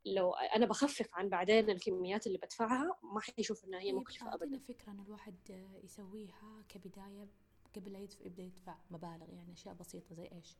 [0.05, 4.59] لو أنا بخفف عن بعدين الكميات اللي بدفعها ما حيشوف إنها هي مكلفة ابدا.
[4.59, 5.37] فكرة انه الواحد
[5.85, 7.29] يسويها كبداية
[7.77, 10.57] قبل لا يدفع يبدأ يدفع مبالغ يعني أشياء بسيطة زي إيش؟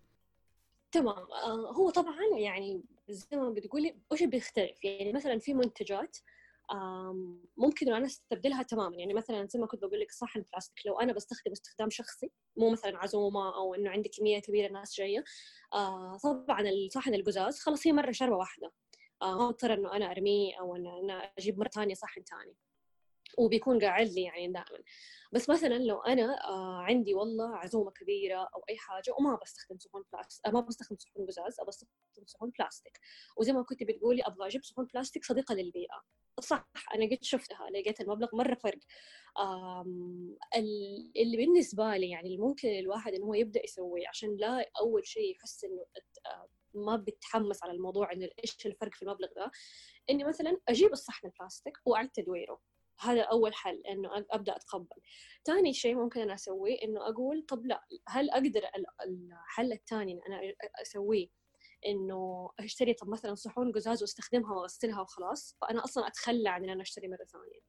[0.93, 1.17] تمام.
[1.33, 6.17] آه هو طبعا يعني زي ما بتقولي وش بيختلف؟ يعني مثلا في منتجات
[7.57, 8.97] ممكن انه أنا أستبدلها تماما.
[8.97, 12.71] يعني مثلا زي ما كنت بقول لك صحن بلاستيك لو أنا بستخدم استخدام شخصي مو
[12.71, 15.25] مثلا عزومة أو إنه عندي كمية كبيرة ناس جاية
[15.75, 18.73] آه طبعا الصحن القزاز خلاص هي مرة شربة واحدة.
[19.23, 22.57] آه، ما اضطر إنه أنا أرميه أو ان أنا أجيب مرة ثانية صحن ثاني.
[23.39, 24.79] وبيكون قاعد لي يعني دائما.
[25.33, 30.05] بس مثلا لو أنا آه عندي والله عزومة كبيرة أو أي حاجة وما بستخدم صحون
[30.13, 33.01] بلاستيك ما بستخدم صحون قزاز ابى استخدم صحون بلاستيك.
[33.37, 36.03] وزي ما كنت بتقولي أبغى أجيب صحون بلاستيك صديقة للبيئة.
[36.41, 38.79] صح أنا قد شفتها لقيت المبلغ مرة فرق.
[41.17, 45.65] اللي بالنسبة لي يعني ممكن الواحد إنه هو يبدأ يسويه عشان لا أول شيء يحس
[45.65, 45.87] إنه
[46.75, 49.51] ما بتحمس على الموضوع إنه إيش الفرق في المبلغ ده
[50.11, 52.61] إني مثلا أجيب الصحن البلاستيك واعيد تدويره
[53.01, 55.01] هذا أول حل إنه أبدأ أتقبل.
[55.45, 58.63] ثاني شيء ممكن أنا أسويه إنه أقول طب لا هل أقدر
[59.07, 60.41] الحل الثاني أنا
[60.83, 61.29] أسويه؟
[61.87, 66.83] إنه أشتري طب مثلا صحون قزاز وأستخدمها وأغسلها وخلاص فأنا أصلا أتخلى عن إن أنا
[66.83, 67.61] أشتري مرة ثانية.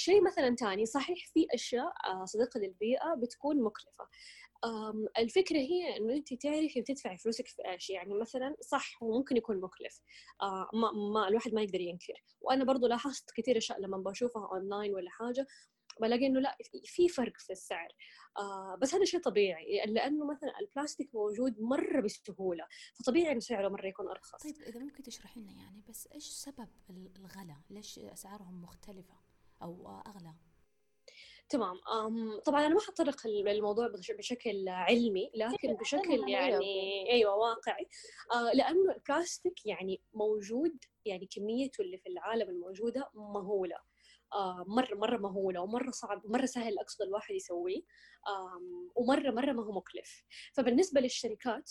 [0.00, 4.08] شيء مثلا ثاني صحيح في أشياء آه، صديقة للبيئة بتكون مكلفه
[5.18, 7.90] الفكرة هي إنه أنت تعرفي بتدفعي فلوسك في إيش.
[7.90, 10.00] يعني مثلا صح هو ممكن يكون مكلف
[10.42, 12.24] آه ما, ما الواحد ما يقدر ينكر.
[12.40, 15.46] وأنا برضو لاحظت كثير أشياء لما بشوفها أونلاين ولا حاجة
[16.00, 17.88] بلاقي إنه لا في فرق في السعر.
[18.38, 22.66] آه بس هذا شيء طبيعي لأنه مثلا البلاستيك موجود مرة بسهولة.
[22.94, 24.42] فطبيعي إنه سعره مرة يكون أرخص.
[24.42, 26.68] طيب إذا ممكن تشرحي لنا يعني بس إيش سبب
[27.16, 29.29] الغلاء؟ ليش أسعارهم مختلفة؟
[29.62, 30.34] أو أغلى
[31.48, 31.80] تمام
[32.44, 37.88] طبعا أنا ما حطرق الموضوع بشكل علمي لكن بشكل يعني أيوه واقعي.
[38.32, 43.76] آه لأنه البلاستيك يعني موجود يعني كميته اللي في العالم الموجودة مهولة.
[44.32, 47.82] آه مرة مرة مهولة ومرة صعب مرة سهل أقصد الواحد يسويه.
[48.94, 50.24] ومرة مرة ما هو مكلف.
[50.54, 51.70] فبالنسبة للشركات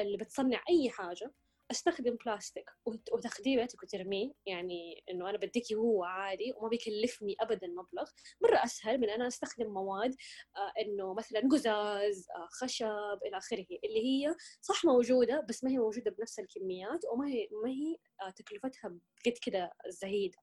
[0.00, 1.32] اللي بتصنع أي حاجة
[1.70, 2.70] أستخدم بلاستيك
[3.12, 8.10] وتخديمتك وترميه يعني إنه أنا بديكي هو عادي وما بيكلفني ابدا مبلغ.
[8.42, 10.14] مرة أسهل من أنا أستخدم مواد
[10.56, 15.78] آه إنه مثلا قزاز آه خشب إلى آخره اللي هي صح موجودة بس ما هي
[15.78, 20.38] موجودة بنفس الكميات وما هي ما هي آه تكلفتها قد كده زهيدة.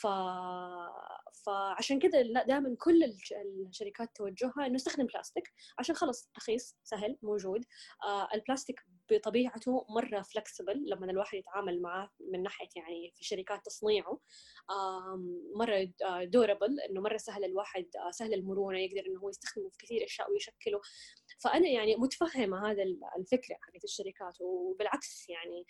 [0.00, 0.06] ف...
[1.46, 3.04] فعشان كذا دائما كل
[3.66, 5.52] الشركات توجهها إنه استخدم بلاستيك.
[5.78, 7.64] عشان خلص رخيص سهل موجود.
[8.04, 8.80] آه البلاستيك
[9.10, 14.20] بطبيعته مرة فلكسبل لما الواحد يتعامل معاه من ناحية يعني في شركات تصنيعه.
[14.70, 15.20] آه
[15.54, 15.92] مرة
[16.24, 20.30] دوربل إنه مرة سهل الواحد آه سهل المرونة يقدر إنه هو يستخدمه في كثير أشياء
[20.30, 20.80] ويشكله.
[21.38, 22.82] فأنا يعني متفهمة هذا
[23.18, 25.66] الفكرة حقت الشركات وبالعكس يعني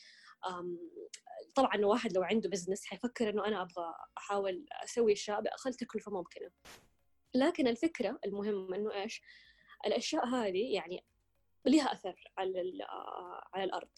[1.54, 6.50] طبعا الواحد لو عنده بزنس حيفكر إنه أنا أبغى أحاول أسوي أشياء بأقل تكلفة ممكنة.
[7.34, 9.22] لكن الفكرة المهمة إنه إيش؟
[9.86, 11.04] الأشياء هذه يعني
[11.66, 12.72] لها أثر على
[13.54, 13.88] على الأرض.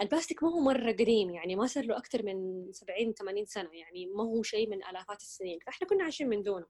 [0.00, 4.06] البلاستيك ما هو مرة قديم يعني ما صار له أكثر من 70 80 سنة يعني
[4.06, 5.58] ما هو شيء من آلافات السنين.
[5.66, 6.66] فإحنا كنا عايشين من دونه.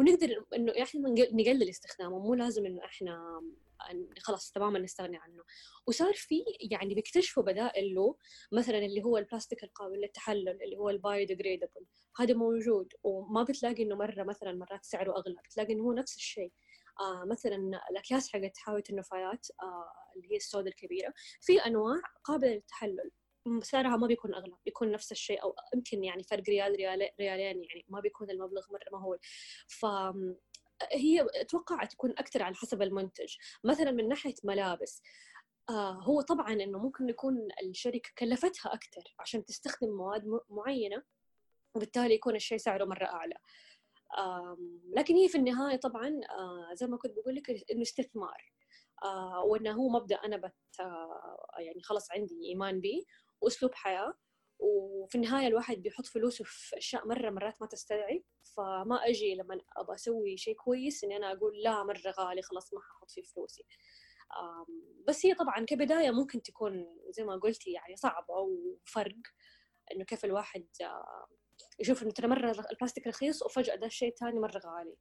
[0.00, 3.40] ونقدر إنه إحنا نقلل استخدامه مو لازم إنه إحنا
[4.18, 5.44] خلاص تماما نستغني عنه.
[5.86, 8.16] وصار في يعني بيكتشفوا بدائل له
[8.52, 13.94] مثلا اللي هو البلاستيك القابل للتحلل اللي هو ال biodegradable هذا موجود وما بتلاقي إنه
[13.96, 16.52] مرة مثلا مرات سعره أغلى بتلاقي إنه هو نفس الشيء.
[17.00, 23.10] آه مثلا الأكياس حقت حاويه النفايات آه اللي هي السوداء الكبيرة في أنواع قابلة للتحلل.
[23.62, 27.84] سعرها ما بيكون أغلى بيكون نفس الشيء أو يمكن يعني فرق ريال ريال ريالين يعني
[27.88, 29.18] ما بيكون المبلغ مرة مهول
[29.68, 29.86] ف
[30.92, 33.36] هي أتوقع تكون أكثر على حسب المنتج.
[33.64, 35.02] مثلا من ناحية ملابس
[35.70, 41.02] آه هو طبعا إنه ممكن يكون الشركة كلفتها أكثر عشان تستخدم مواد معينة
[41.74, 43.34] وبالتالي يكون الشيء سعره مرة أعلى.
[44.96, 48.52] لكن هي في النهاية طبعا آه زي ما كنت بقول لك إنه استثمار.
[49.04, 50.54] آه وإنه هو مبدأ أنا بت
[51.58, 53.04] يعني خلاص عندي إيمان به
[53.40, 54.14] وأسلوب حياة
[54.58, 58.24] وفي النهاية الواحد بيحط فلوسه في أشياء مرة مرات ما تستدعي
[58.56, 62.80] فما أجي لما أبغى أسوي شيء كويس إني أنا أقول لا مرة غالي خلاص ما
[62.80, 63.64] ححط فيه فلوسي.
[65.08, 69.16] بس هي طبعا كبداية ممكن تكون زي ما قلتي يعني صعبة وفرق
[69.92, 70.66] إنه كيف الواحد
[71.78, 74.96] يشوف إنه ترى مرة البلاستيك رخيص وفجأة ده الشيء الثاني مرة غالي.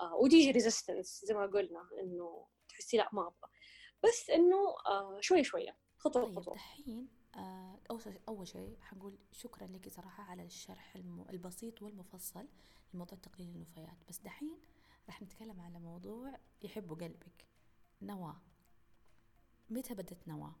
[0.00, 3.50] آه، وتيجي ريزيستنس زي ما قلنا إنه تحسي لا ما أبغى.
[4.04, 6.54] بس إنه آه، شوي شوية خطوة طيب خطوة.
[6.54, 7.21] دحين
[8.28, 10.96] أول شيء حنقول شكرا لك صراحة على الشرح
[11.30, 12.48] البسيط والمفصل
[12.94, 13.96] لموضوع تقليل النفايات.
[14.08, 14.58] بس دحين
[15.06, 17.46] راح نتكلم على موضوع يحبه قلبك.
[18.02, 18.36] نواة.
[19.70, 20.54] متى بدت نواة؟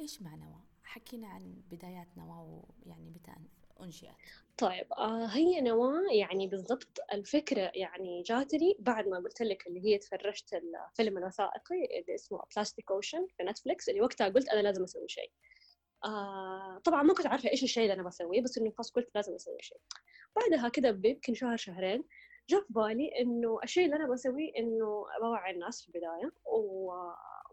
[0.00, 3.32] إيش مع نواة؟ حكينا عن بدايات نواة ويعني متى
[3.80, 4.14] أنشئت.
[4.58, 9.98] طيب آه هي نواة يعني بالضبط الفكرة يعني جاتني بعد ما قلت لك اللي هي
[9.98, 15.08] تفرجت الفيلم الوثائقي اللي اسمه بلاستيك اوشن في نتفليكس اللي وقتها قلت أنا لازم أسوي
[15.08, 15.30] شيء.
[15.30, 15.53] آه
[16.84, 19.56] طبعا ما كنت عارفة إيش الشيء اللي أنا بسويه بس إنه خلاص قلت لازم أسوي
[19.60, 19.78] شيء.
[20.36, 22.04] بعدها كده بيمكن شهر شهرين
[22.50, 26.92] جاء في بالي إنه الشيء اللي أنا بسويه إنه بوعي الناس في البداية و...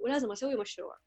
[0.03, 0.97] ولازم أسوي مشروع.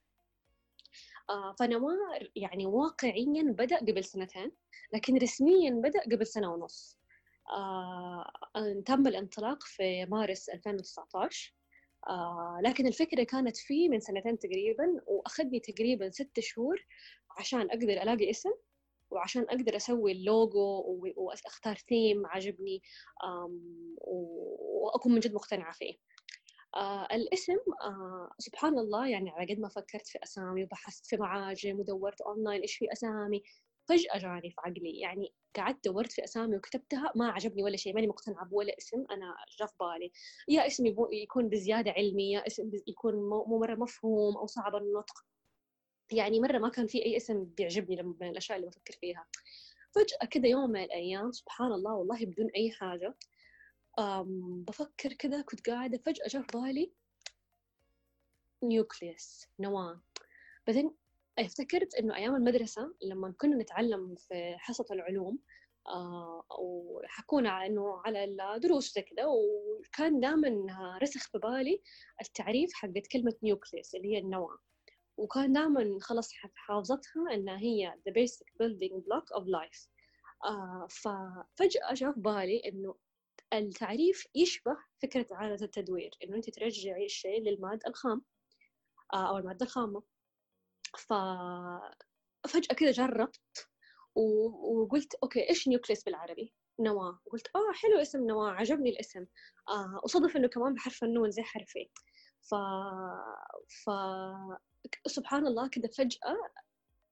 [1.30, 4.52] آه فنوار يعني واقعيا بدأ قبل سنتين
[4.92, 6.98] لكن رسميا بدأ قبل سنة ونص.
[7.50, 8.33] آه
[8.87, 11.54] تم الانطلاق في مارس 2019
[12.09, 16.87] آه لكن الفكرة كانت فيه من سنتين تقريبا وأخذني تقريبا ست شهور
[17.38, 18.51] عشان أقدر ألاقي اسم
[19.11, 20.85] وعشان أقدر أسوي اللوجو
[21.16, 22.83] وأختار ثيم عجبني
[24.01, 25.94] وأكون من جد مقتنعة فيه.
[26.77, 31.81] آه الاسم آه سبحان الله يعني على قد ما فكرت في أسامي وبحثت في معاجم
[31.81, 33.42] ودورت أونلاين إيش في أسامي
[33.88, 34.99] فجأة جاني في عقلي.
[35.01, 39.35] يعني قعدت دورت في أسامي وكتبتها ما عجبني ولا شيء ماني مقتنعة بولا اسم أنا
[39.61, 40.12] جا في بالي.
[40.49, 45.25] يا اسم يكون بزيادة علمي يا اسم يكون مو مرة مفهوم أو صعب النطق.
[46.12, 49.26] يعني مرة ما كان في أي اسم بيعجبني من الأشياء اللي بفكر فيها.
[49.94, 53.14] فجأة كذا يوم من الأيام سبحان الله والله بدون أي حاجة
[54.66, 56.92] بفكر كذا كنت قاعدة فجأة جا في بالي
[58.62, 60.00] nucleus نواة.
[60.66, 60.94] بعدين
[61.38, 65.38] افتكرت إنه أيام المدرسة لما كنا نتعلم في حصة العلوم
[65.86, 70.48] آه وحكونا إنه على الدروس زي كذا وكان دائما
[71.02, 71.82] رسخ في بالي
[72.20, 74.58] التعريف حقت كلمة nucleus اللي هي النواة.
[75.16, 79.88] وكان دائما خلص حافظتها انها هي the basic building block of life.
[80.44, 82.94] آه ففجأة جاء في بالي إنه
[83.53, 88.22] التعريف يشبه فكرة إعادة التدوير إنه أنت ترجعي الشيء للمادة الخام
[89.12, 90.03] آه أو المادة الخامة.
[90.98, 93.68] ففجأة كذا جربت
[94.14, 97.20] وقلت okay إيش nucleus بالعربي؟ نواة.
[97.31, 99.27] قلت آه حلو اسم نواة عجبني الاسم.
[99.68, 101.90] آه وصدف إنه كمان بحرف النون زي حرفي
[102.40, 102.55] ف...
[103.85, 103.90] ف
[105.07, 106.37] سبحان الله كذا فجأة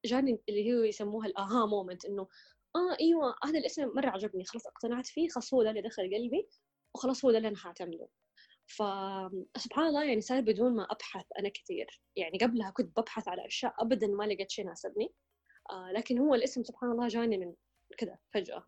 [0.04, 2.28] جاني اللي هو يسموها الآها مومنت إنه
[2.76, 6.48] آه أيوة هذا الاسم مرة عجبني خلاص اقتنعت فيه خلاص هو ده اللي دخل قلبي
[6.94, 8.08] وخلاص هو ده اللي أنا حأعتمده.
[8.66, 12.00] فسبحان الله يعني صار بدون ما أبحث أنا كثير.
[12.16, 15.12] يعني قبلها كنت ببحث على أشياء ابدا ما لقيت شيء يناسبني.
[15.70, 17.54] آه لكن هو الاسم سبحان الله جاني من
[17.98, 18.66] كذا فجأة.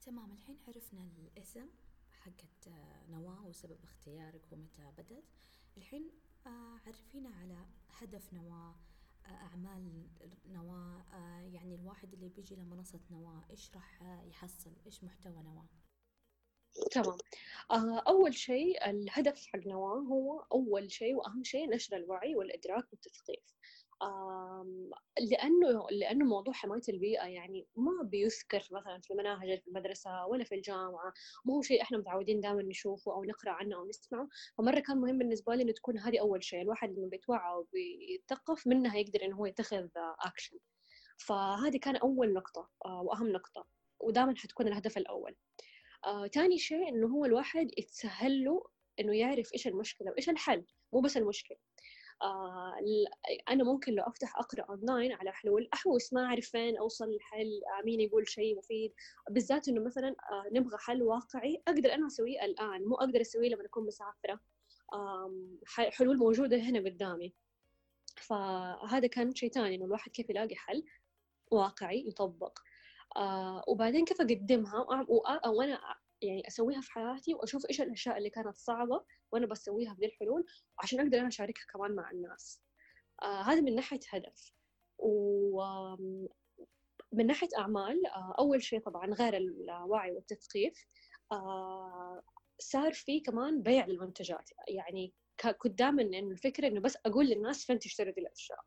[0.00, 1.68] تمام الحين عرفنا الاسم
[2.12, 2.68] حقت
[3.10, 5.24] نواة وسبب اختيارك ومتى بدت
[5.76, 6.10] الحين
[6.46, 7.66] آه عرفينا على
[8.00, 8.74] هدف نواة
[9.26, 10.06] آه أعمال
[10.46, 15.66] نواة آه يعني الواحد اللي بيجي لمنصة نواة إيش راح يحصل؟ إيش محتوى نواة؟
[16.90, 17.18] تمام.
[17.70, 23.54] آه، أول شيء الهدف حق نواة هو أول شيء وأهم شيء نشر الوعي والإدراك والتثقيف.
[25.20, 30.54] لأنه لأنه موضوع حماية البيئة يعني ما بيذكر مثلا في المناهج في المدرسة ولا في
[30.54, 31.12] الجامعة
[31.44, 34.28] ما هو شيء إحنا متعودين دائما نشوفه أو نقرأ عنه أو نسمعه.
[34.58, 38.96] فمرة كان مهم بالنسبة لي إنه تكون هذه أول شيء الواحد لما بيتوعى وبيتثقف منها
[38.98, 39.88] يقدر إنه هو يتخذ
[40.20, 40.58] أكشن
[41.18, 43.66] فهذه كان أول نقطة آه، وأهم نقطة
[44.00, 45.36] ودائما حتكون الهدف الأول.
[46.04, 48.66] آه، تاني شيء إنه هو الواحد يتسهل له
[49.00, 51.58] إنه يعرف إيش المشكلة وإيش الحل مو بس المشكلة.
[52.22, 52.74] آه
[53.48, 58.00] أنا ممكن لو أفتح أقرأ أونلاين على حلول أحوس ما أعرف فين أوصل الحل مين
[58.00, 58.94] يقول شيء مفيد.
[59.30, 63.64] بالذات إنه مثلا آه نبغى حل واقعي أقدر أنا أسويه الآن مو أقدر أسويه لما
[63.64, 64.40] أكون مسافرة.
[65.66, 67.34] حلول موجودة هنا قدامي.
[68.16, 70.84] فهذا كان شيء ثاني إنه الواحد كيف يلاقي حل
[71.50, 72.58] واقعي يطبق.
[73.16, 74.86] آه وبعدين كيف أقدمها؟
[75.48, 75.80] وأنا
[76.22, 80.44] يعني أسويها في حياتي وأشوف إيش الأشياء اللي كانت صعبة وأنا بسويها بذي الحلول
[80.82, 82.60] عشان أقدر أنا أشاركها كمان مع الناس.
[83.22, 84.52] آه هذا من ناحية هدف.
[84.98, 85.62] و
[87.12, 90.86] من ناحية أعمال آه أول شيء طبعا غير الوعي والتثقيف
[91.32, 92.22] آه
[92.58, 94.50] صار في كمان بيع للمنتجات.
[94.68, 95.12] يعني
[95.58, 98.58] كنت دائما الفكرة إنه بس أقول للناس فين تشتري ذي الأشياء.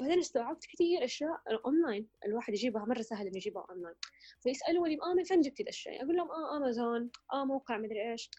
[0.00, 3.94] بعدين استوعبت كثير أشياء اونلاين الواحد يجيبها مرة سهل إنه يجيبها اونلاين
[4.40, 8.30] فيسألوني آه من فين جبتي الشيء؟ أقول لهم آه امازون آه موقع مدري إيش.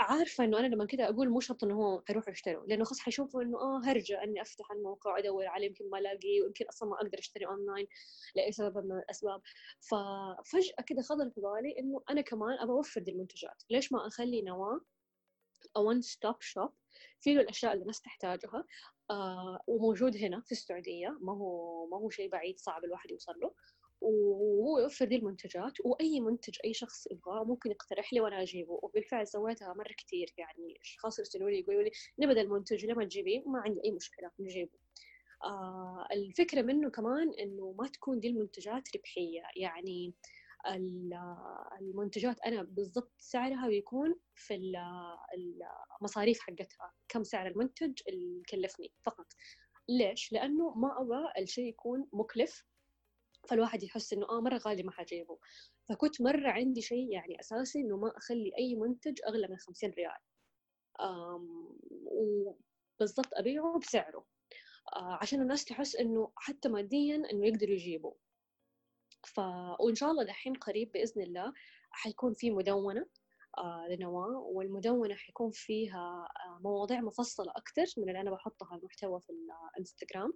[0.00, 3.42] عارفة إنه أنا لما كذا أقول مو شرط إنه هو حيروح يشتروا لأنه خلاص حيشوفوا
[3.42, 7.18] إنه آه هرجة إني أفتح الموقع وادور عليه يمكن ما ألاقيه ويمكن أصلا ما أقدر
[7.18, 7.86] أشتري اونلاين
[8.36, 9.42] لأي سبب من الأسباب.
[9.80, 13.62] ففجاه كذا خطر في بالي إنه أنا كمان أبغى أوفر دي المنتجات.
[13.70, 14.80] ليش ما أخلي نواة
[15.76, 16.72] one stop shop
[17.20, 18.64] فيه الأشياء اللي الناس تحتاجها.
[19.12, 21.08] آه وموجود هنا في السعودية.
[21.20, 23.54] ما هو ما هو شيء بعيد صعب الواحد يوصل له.
[24.00, 28.80] وهو يوفر دي المنتجات وأي منتج أي شخص يبغاه ممكن يقترح لي وأنا أجيبه.
[28.82, 33.42] وبالفعل سويتها مرة كثير يعني أشخاص يرسلوا لي يقولوا لي نبغى دا المنتج لما تجيبيه
[33.46, 34.70] ما عندي أي مشكلة نجيبه.
[35.44, 39.42] آه الفكرة منه كمان إنه ما تكون دي المنتجات ربحية.
[39.56, 40.14] يعني
[41.80, 44.54] المنتجات أنا بالضبط سعرها بيكون في
[46.00, 49.26] المصاريف حقتها كم سعر المنتج اللي يكلفني فقط.
[49.88, 52.64] ليش؟ لأنه ما أبغى الشيء يكون مكلف
[53.48, 55.38] فالواحد يحس إنه آه مرة غالي ما حجيبه.
[55.88, 60.18] فكنت مرة عندي شيء يعني أساسي إنه ما أخلي أي منتج أغلى من 50 ريال.
[62.04, 64.24] وبالضبط أبيعه بسعره.
[64.96, 68.14] آه عشان الناس تحس إنه حتى ماديا إنه يقدروا يجيبوا.
[69.26, 69.38] ف
[69.80, 71.52] وإن شاء الله دحين قريب بإذن الله
[71.90, 73.06] حيكون في مدونة
[73.58, 79.30] آه لنواة والمدونة حيكون فيها آه مواضيع مفصلة أكثر من اللي أنا بحطها المحتوى في
[79.76, 80.32] الإنستغرام.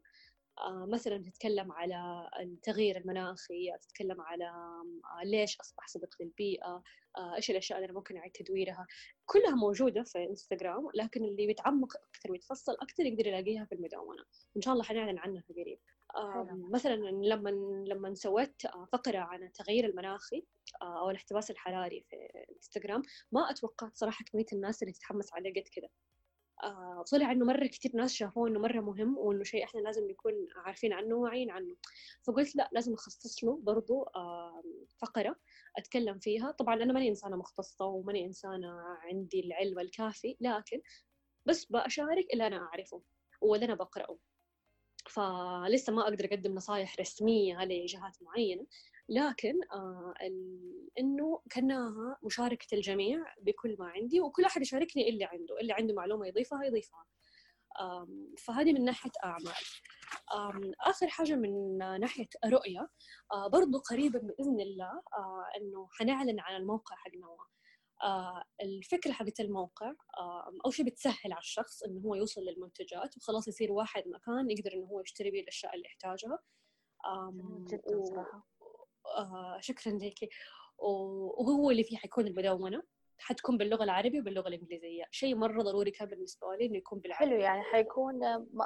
[0.58, 4.52] آه، مثلا تتكلم على التغيير المناخي تتكلم على
[5.24, 6.82] ليش أصبح صديق للبيئة
[7.18, 8.86] آه، إيش الأشياء اللي ممكن أعيد تدويرها.
[9.26, 14.24] كلها موجودة في إنستغرام لكن اللي بيتعمق أكثر ويتفصل أكثر يقدر يلاقيها في المدونة.
[14.56, 15.78] إن شاء الله حنعلن عنها قريب.
[16.72, 17.50] مثلا لما
[17.88, 18.62] لما سويت
[18.92, 20.46] فقرة عن التغيير المناخي
[20.82, 22.16] أو الاحتباس الحراري في
[22.56, 23.02] إنستغرام
[23.32, 25.88] ما أتوقعت صراحة كمية الناس اللي تتحمس عليه قد كذا
[26.62, 30.32] آه، طلع إنه مرة كثير ناس شافوه إنه مرة مهم وإنه شيء إحنا لازم نكون
[30.56, 31.76] عارفين عنه وواعيين عنه.
[32.22, 34.04] فقلت لأ لازم أخصص له برضو
[34.98, 35.36] فقرة
[35.78, 36.50] أتكلم فيها.
[36.50, 40.80] طبعا أنا ماني إنسانة مختصة وماني إنسانة عندي العلم الكافي لكن
[41.46, 43.02] بس بشارك اللي أنا أعرفه
[43.40, 44.18] واللي أنا بقرأه.
[45.16, 48.66] فلسه ما أقدر أقدم نصائح رسمية لجهات معينة.
[49.08, 50.14] لكن آه
[50.98, 55.60] إنه كأنها مشاركة الجميع بكل ما عندي وكل أحد يشاركني اللي عنده.
[55.60, 57.06] اللي عنده معلومة يضيفها يضيفها.
[58.38, 59.54] فهذه من ناحية أعمال.
[60.80, 62.88] آخر حاجة من ناحية رؤية
[63.32, 67.46] آه برضو قريبا باذن الله آه إنه حنعلن عن الموقع حق نواه.
[68.02, 73.48] آه الفكرة حقت الموقع آه أول شيء بتسهل على الشخص إنه هو يوصل للمنتجات وخلاص
[73.48, 76.38] يصير واحد مكان يقدر إنه هو يشتري به الأشياء اللي يحتاجها.
[77.70, 78.46] جدا صراحة.
[79.06, 80.28] آه شكرا لك.
[80.78, 82.82] وهو اللي فيه حيكون المدونة.
[83.18, 85.04] حتكون باللغة العربية وباللغة الإنجليزية.
[85.10, 87.26] شيء مرة ضروري كان بالنسبة لي إنه يكون بالعربي.
[87.26, 88.22] حلو يعني حيكون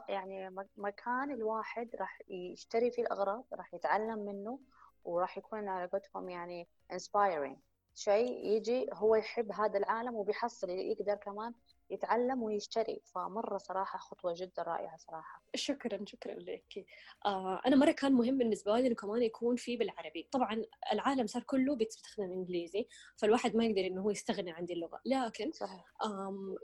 [0.09, 4.61] يعني مكان الواحد راح يشتري فيه الأغراض راح يتعلم منه
[5.05, 7.70] وراح يكون على قولتهم يعني inspiring.
[7.95, 11.55] شيء يجي هو يحب هذا العالم وبيحصل يقدر كمان
[11.91, 13.01] يتعلم ويشتري.
[13.05, 15.43] فمرة صراحة خطوة جدا رائعة صراحة.
[15.55, 16.86] شكرا شكرا لك.
[17.26, 20.28] آه أنا مرة كان مهم بالنسبة لي إنه كمان يكون في بالعربي.
[20.32, 22.86] طبعا العالم صار كله بيستخدم إنجليزي
[23.16, 25.01] فالواحد ما يقدر إنه هو يستغني عن دي اللغة.
[25.05, 25.84] لكن صحيح.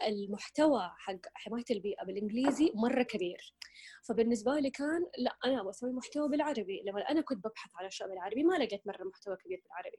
[0.07, 3.55] المحتوى حق حماية البيئة بالإنجليزي مرة كبير.
[4.03, 6.83] فبالنسبة لي كان لا أنا بسوي محتوى بالعربي.
[6.87, 9.99] لما أنا كنت ببحث على أشياء بالعربي ما لقيت مرة محتوى كبير بالعربي.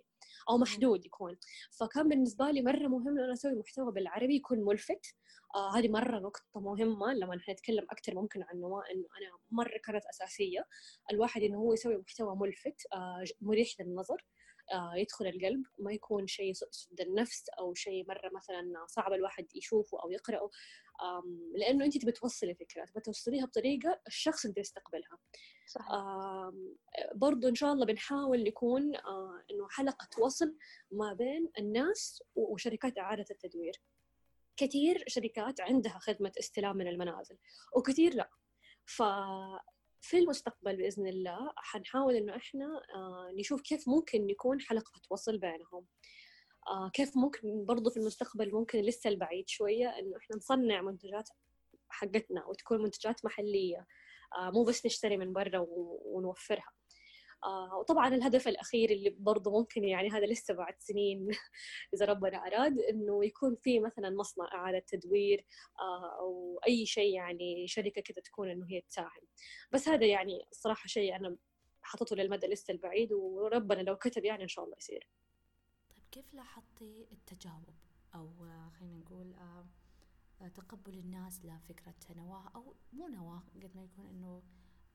[0.49, 1.37] أو محدود يكون.
[1.71, 5.15] فكان بالنسبة لي مرة مهم إنه أنا أسوي محتوى بالعربي يكون ملفت.
[5.55, 10.05] آه هذه مرة نقطة مهمة لما نتكلم أكثر ممكن عن نواة إنه أنا مرة كانت
[10.05, 10.65] أساسية.
[11.11, 14.25] الواحد إنه هو يسوي محتوى ملفت آه مريح للنظر
[14.73, 19.99] آه يدخل القلب ما يكون شيء يسد النفس أو شيء مرة مثلا صعب الواحد يشوفه
[20.03, 20.49] أو يقرأه.
[21.55, 25.17] لأنه أنت تبي توصلي فكرة تبي توصليها بطريقة الشخص يقدر يستقبلها.
[25.67, 25.87] صح.
[27.15, 30.57] برضو إن شاء الله بنحاول نكون آه إنه حلقة وصل
[30.91, 33.81] ما بين الناس وشركات إعادة التدوير.
[34.57, 37.37] كثير شركات عندها خدمة استلام من المنازل
[37.75, 38.29] وكثير لا.
[38.85, 39.03] ف
[40.01, 45.85] في المستقبل بإذن الله حنحاول إنه إحنا آه، نشوف كيف ممكن نكون حلقة وصل بينهم.
[46.67, 51.29] آه، كيف ممكن برضو في المستقبل ممكن لسه البعيد شوية إنه إحنا نصنع منتجات
[51.89, 53.87] حقتنا وتكون منتجات محلية
[54.37, 55.65] آه، مو بس نشتري من برا
[56.05, 56.76] ونوفرها.
[57.43, 61.27] آه وطبعا الهدف الأخير اللي برضه ممكن يعني هذا لسه بعد سنين
[61.93, 65.45] إذا ربنا أراد إنه يكون في مثلا مصنع إعادة تدوير
[65.79, 69.21] آه أو أي شيء يعني شركة كذا تكون إنه هي تساهم.
[69.71, 71.37] بس هذا يعني الصراحة شيء أنا
[71.81, 75.07] حطته للمدى لسه البعيد وربنا لو كتب يعني إن شاء الله يصير.
[75.89, 77.75] طيب كيف لاحظتي التجاوب؟
[78.15, 78.29] أو
[78.79, 79.65] خلينا نقول آه
[80.55, 84.43] تقبل الناس لفكرة نواة أو مو نواة قد ما يكون إنه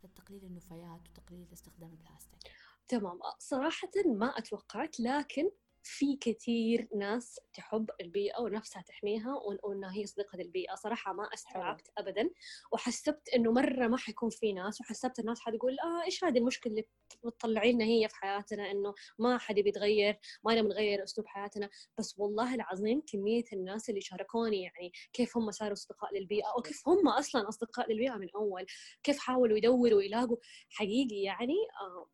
[0.08, 2.40] تقليل النفايات وتقليل استخدام البلاستيك؟
[2.88, 3.18] تمام.
[3.38, 5.50] صراحة ما أتوقعت لكن
[5.82, 10.74] في كثير ناس تحب البيئة ونفسها تحميها وإنها هي صديقة البيئة.
[10.74, 12.30] صراحة ما أستوعبت ابدا.
[12.72, 16.84] وحسبت إنه مرة ما حيكون في ناس وحسبت الناس حتقول آه إيش هذه المشكلة اللي
[17.24, 21.70] بتطلعي لنا هي في حياتنا؟ إنه ما حد بيتغير ما نبغى نغير أسلوب حياتنا.
[21.98, 27.08] بس والله العظيم كمية الناس اللي شاركوني يعني كيف هم صاروا أصدقاء للبيئة وكيف هم
[27.08, 28.66] أصلا أصدقاء للبيئة من أول
[29.02, 30.36] كيف حاولوا يدوروا ويلاقوا
[30.70, 32.06] حقيقي يعني آه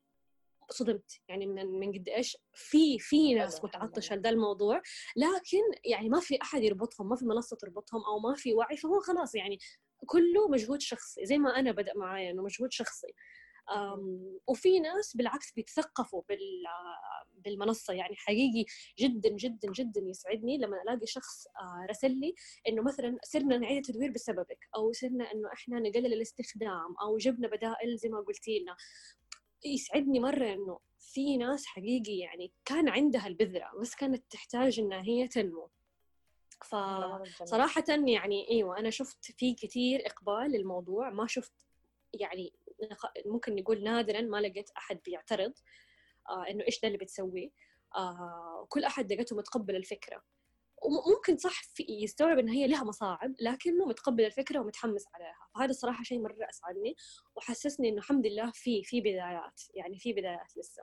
[0.71, 1.21] صدمت.
[1.29, 4.83] يعني من من قد إيش في في ناس متعطشه لذا الموضوع.
[5.17, 9.01] لكن يعني ما في أحد يربطهم ما في منصة تربطهم أو ما في وعي فهو
[9.01, 9.59] خلاص يعني
[10.07, 13.15] كله مجهود شخصي زي ما أنا بدأ معايا إنه مجهود شخصي.
[14.47, 16.23] وفي ناس بالعكس بيتثقفوا
[17.33, 17.95] بالمنصة.
[17.95, 18.65] يعني حقيقي
[18.99, 22.35] جدا جدا جدا يسعدني لما ألاقي شخص آه، رسل لي
[22.69, 27.97] إنه مثلا صرنا نعيد التدوير بسببك أو صرنا إنه إحنا نقلل الاستخدام أو جبنا بدائل
[27.97, 28.77] زي ما قلتي لنا.
[29.65, 35.29] يسعدني مرة إنه في ناس حقيقي يعني كان عندها البذرة بس كانت تحتاج إنها هي
[35.29, 35.71] تنمو.
[36.63, 41.53] فصراحة يعني أيوة أنا شفت في كثير إقبال للموضوع ما شفت
[42.15, 42.53] يعني
[43.27, 45.53] ممكن نقول نادرا ما لقيت أحد بيعترض
[46.29, 47.51] آه إنه إيش ده اللي بتسويه
[47.97, 50.23] آه كل أحد لقيته متقبل الفكرة.
[50.83, 55.49] وممكن صح يستوعب إن هي لها مصاعب لكنه متقبل الفكرة ومتحمس عليها.
[55.55, 56.97] فهذا الصراحة شيء مرة أسعدني
[57.37, 60.83] وحسسني إنه الحمد لله في في بدايات يعني في بدايات لسه.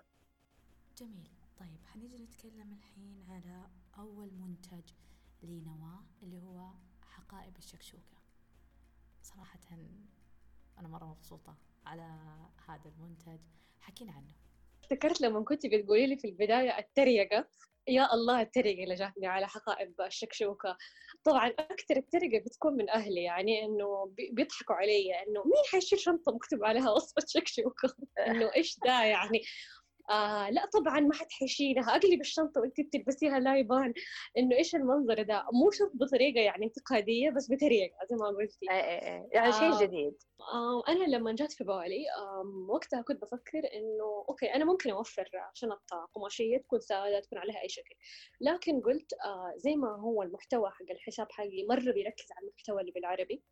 [0.97, 1.29] جميل.
[1.59, 4.93] طيب حنيجي نتكلم الحين على أول منتج
[5.43, 6.69] لنواه اللي هو
[7.01, 8.17] حقائب الشكشوكة.
[9.23, 9.59] صراحة
[10.79, 12.17] أنا مرة مبسوطة على
[12.67, 13.39] هذا المنتج.
[13.79, 14.33] حكينا عنه.
[14.83, 17.47] افتكرت لما كنت بتقولي لي في البداية التريقة.
[17.87, 20.77] يا الله التريقة اللي جاتني على حقائب الشكشوكة.
[21.23, 26.63] طبعا أكثر التريقة بتكون من أهلي يعني إنه بيضحكوا علي إنه مين حيشيل شنطة مكتوب
[26.63, 27.95] عليها وصفة شكشوكة؟
[28.27, 29.41] إنه إيش ده يعني؟
[30.09, 31.95] آه لا طبعا ما حد حيشيلها.
[31.95, 33.93] أقلب الشنطة وانت بتلبسيها لا يبان
[34.37, 38.57] إنه إيش المنظر ده؟ مو شرط بطريقة يعني انتقادية بس بطريقة زي ما قلتي.
[38.71, 39.29] إيه إيه, إيه.
[39.31, 39.81] يعني شيء آه.
[39.83, 40.13] جديد.
[40.53, 45.29] آه أنا لما جات في بالي آه وقتها كنت بفكر إنه أوكي أنا ممكن أوفر
[45.53, 47.95] شنطة قماشية تكون سادة تكون عليها أي شكل.
[48.41, 52.91] لكن قلت آه زي ما هو المحتوى حق الحساب حقي مرة بيركز على المحتوى اللي
[52.91, 53.43] بالعربي.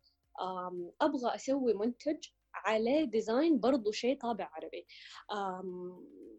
[1.00, 2.18] أبغى أسوي منتج
[2.54, 4.86] عليه design برضو شيء طابع عربي.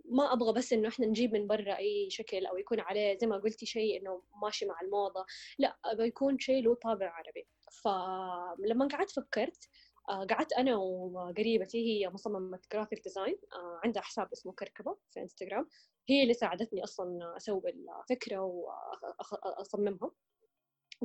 [0.06, 3.38] ما أبغى بس إنه إحنا نجيب من برا أي شكل أو يكون عليه زي ما
[3.38, 5.26] قلتي شيء إنه ماشي مع الموضة.
[5.60, 7.48] لا أبغى يكون شيء له طابع عربي.
[7.84, 9.70] فلما قعدت فكرت
[10.10, 15.70] آه، قعدت أنا وقريبتي هي مصممة graphic design آه، عندها حساب اسمه كركبة في انستغرام
[16.10, 17.62] هي اللي ساعدتني أصلا أسوي
[18.10, 20.12] الفكرة واصممها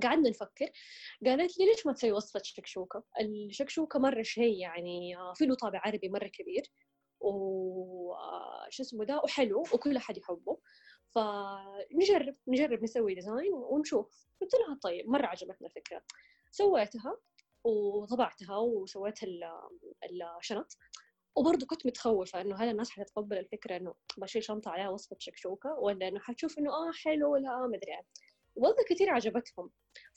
[0.03, 0.70] قعدنا نفكر
[1.26, 5.80] قالت لي ليش ما تسوي وصفة شكشوكة؟ الشكشوكة مرة شيء يعني آه، في له طابع
[5.84, 6.62] عربي مرة كبير
[7.20, 10.59] وش اسمه ده وحلو وكل أحد يحبه.
[11.14, 14.26] فنجرب نجرب نسوي ديزاين ونشوف.
[14.41, 16.03] قلت لها طيب مرة عجبتنا الفكرة.
[16.51, 17.16] سويتها
[17.64, 19.18] وطبعتها وسويت
[20.41, 20.76] الشنط.
[21.36, 26.09] وبرضه كنت متخوفة إنه هل الناس حتتقبل الفكرة إنه بشيل شنطة عليها وصفة شكشوكة ولا
[26.09, 27.93] إنه حتشوف إنه آه حلو لا ما أدري.
[28.57, 29.70] والله كثير عجبتهم.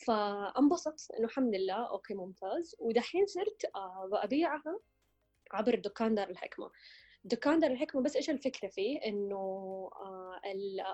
[0.08, 2.76] فانبسطت إنه الحمد لله أوكي ممتاز.
[2.80, 4.80] ودحين صرت آه، بأبيعها
[5.52, 6.72] عبر دكان دار الحكمة.
[7.24, 9.36] دكان دار الحكمة بس إيش الفكرة فيه؟ إنه
[9.96, 10.42] آه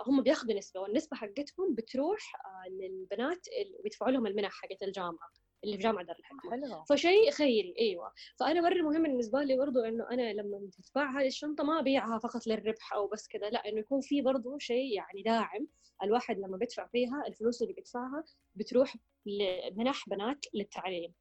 [0.08, 5.30] هم بياخذوا نسبة والنسبة حقتهم بتروح آه للبنات اللي بيدفعوا لهم المنح حقت الجامعة.
[5.64, 6.84] اللي في جامعة دار الحكمه حلو.
[6.84, 8.14] فشيء خيري أيوه.
[8.40, 12.48] فأنا مرة مهم بالنسبة لي برضو إنه أنا لما تتباع هذه الشنطة ما أبيعها فقط
[12.48, 15.68] للربح أو بس كذا لا إنه يكون في برضو شيء يعني داعم
[16.04, 18.24] الواحد لما بيدفع فيها الفلوس اللي بيدفعها
[18.56, 18.96] بتروح
[19.26, 21.14] لمنح بنات للتعليم.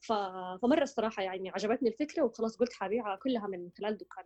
[0.00, 4.24] فمرة الصراحة يعني عجبتني الفكرة وخلاص قلت حبيعها كلها من خلال دكان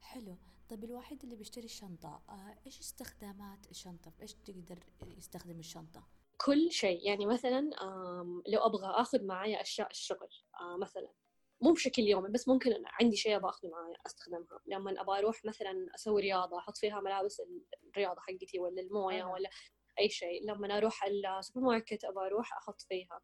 [0.00, 0.36] حلو.
[0.68, 4.78] طيب الواحد اللي بيشتري الشنطة آه، إيش استخدامات الشنطة؟ إيش تقدر
[5.16, 7.06] يستخدم الشنطة؟ كل شيء.
[7.06, 7.60] يعني مثلا
[8.48, 10.28] لو أبغى أخذ معايا أشياء الشغل
[10.60, 11.08] آه، مثلا
[11.62, 14.60] مو بشكل يومي بس ممكن عندي شيء أبغى آخذه معي أستخدمها.
[14.66, 17.42] لما أبغى أروح مثلا أسوي رياضة أحط فيها ملابس
[17.84, 19.50] الرياضة حقتي ولا الموية ولا
[20.00, 23.20] أي شيء لما أروح السوبر ماركت أبغى أروح أحط فيها.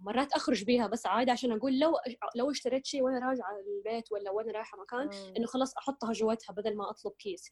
[0.00, 1.92] مرات أخرج بيها بس عادي عشان أقول لو
[2.36, 6.76] لو اشتريت شيء وأنا راجعة البيت ولا وأنا رايحة مكان إنه خلاص أحطها جواتها بدل
[6.76, 7.50] ما أطلب كيس.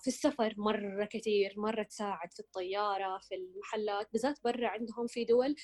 [0.00, 5.54] في السفر مرة كثير مرة تساعد في الطيارة في المحلات بالذات برا عندهم في دول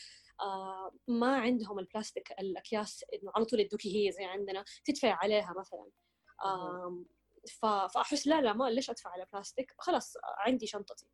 [0.40, 5.90] آه ما عندهم البلاستيك الأكياس إنه على طول يدوكي هي زي عندنا تدفع عليها مثلا.
[6.44, 7.04] آه
[7.94, 11.06] فأحس لا لا ما ليش أدفع على بلاستيك؟ خلاص عندي شنطتي.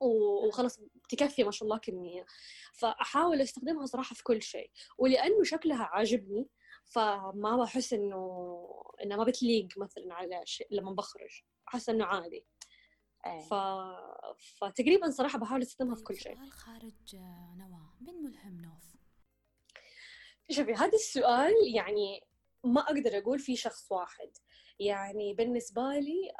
[0.00, 2.26] وخلاص تكفي ما شاء الله كمية.
[2.74, 4.70] فأحاول أستخدمها صراحة في كل شيء.
[4.98, 6.48] ولأنه شكلها عاجبني
[6.86, 12.46] فما بحس إنه إنها ما بتليق مثلا على شيء لما بخرج أحس إنه عادي
[13.26, 13.40] أيه.
[13.40, 13.54] ف...
[14.60, 17.16] فتقريبا صراحة بحاول أستخدمها في كل شيء سؤال خارج
[17.56, 18.96] نواة من ملهم نوف؟
[20.50, 22.26] شوفي هذا السؤال يعني
[22.64, 24.30] ما أقدر أقول في شخص واحد
[24.80, 26.32] يعني بالنسبة لي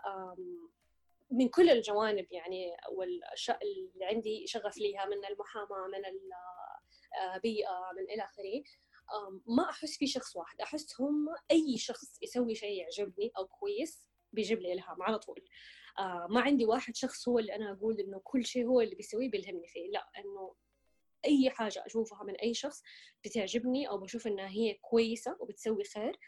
[1.30, 6.02] من كل الجوانب يعني والأشياء اللي عندي شغف ليها من المحاماة من
[7.34, 8.62] البيئه من إلى آخره
[9.46, 14.60] ما أحس في شخص واحد أحس هم أي شخص يسوي شيء يعجبني أو كويس بيجيب
[14.60, 15.44] لي إلهام على طول.
[16.30, 19.68] ما عندي واحد شخص هو اللي أنا أقول إنه كل شيء هو اللي بيسويه بيلهمني
[19.68, 20.54] فيه لا إنه
[21.24, 22.82] أي حاجة أشوفها من أي شخص
[23.24, 26.18] بتعجبني أو بشوف إنها هي كويسة وبتسوي خير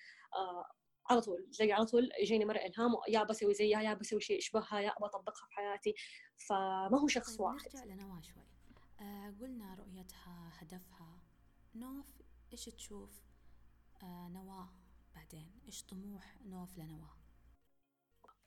[1.11, 1.51] على طول.
[1.51, 5.47] تلاقي على طول يجيني مرة إلهام يا بسوي زيها يا بسوي شيء يشبهها يا بطبقها
[5.49, 5.95] في حياتي.
[6.49, 7.77] فما هو شخص طيب واحد.
[7.77, 8.43] نرجع لنواة شوي.
[9.01, 11.23] آه قلنا رؤيتها هدفها
[11.75, 12.07] نوف
[12.53, 13.11] إيش تشوف؟
[14.03, 14.69] آه نواة
[15.15, 15.61] بعدين.
[15.67, 17.19] إيش طموح نوف لنواة؟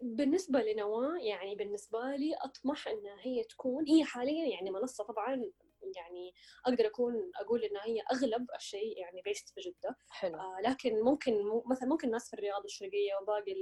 [0.02, 5.52] بالنسبة لنواة يعني بالنسبة لي أطمح إنها هي تكون هي حاليا يعني منصة طبعا
[5.96, 6.34] يعني
[6.66, 9.98] أقدر أكون أقول انها هي أغلب الشيء يعني بيست في جدة.
[10.10, 10.40] حلو.
[10.40, 11.34] آه لكن ممكن
[11.66, 13.56] مثلا ممكن الناس في الرياض الشرقية وباقي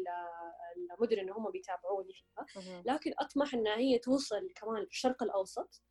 [0.91, 2.45] المدن إن هم بيتابعوني فيها.
[2.85, 5.81] لكن أطمح انها هي توصل كمان الشرق الأوسط.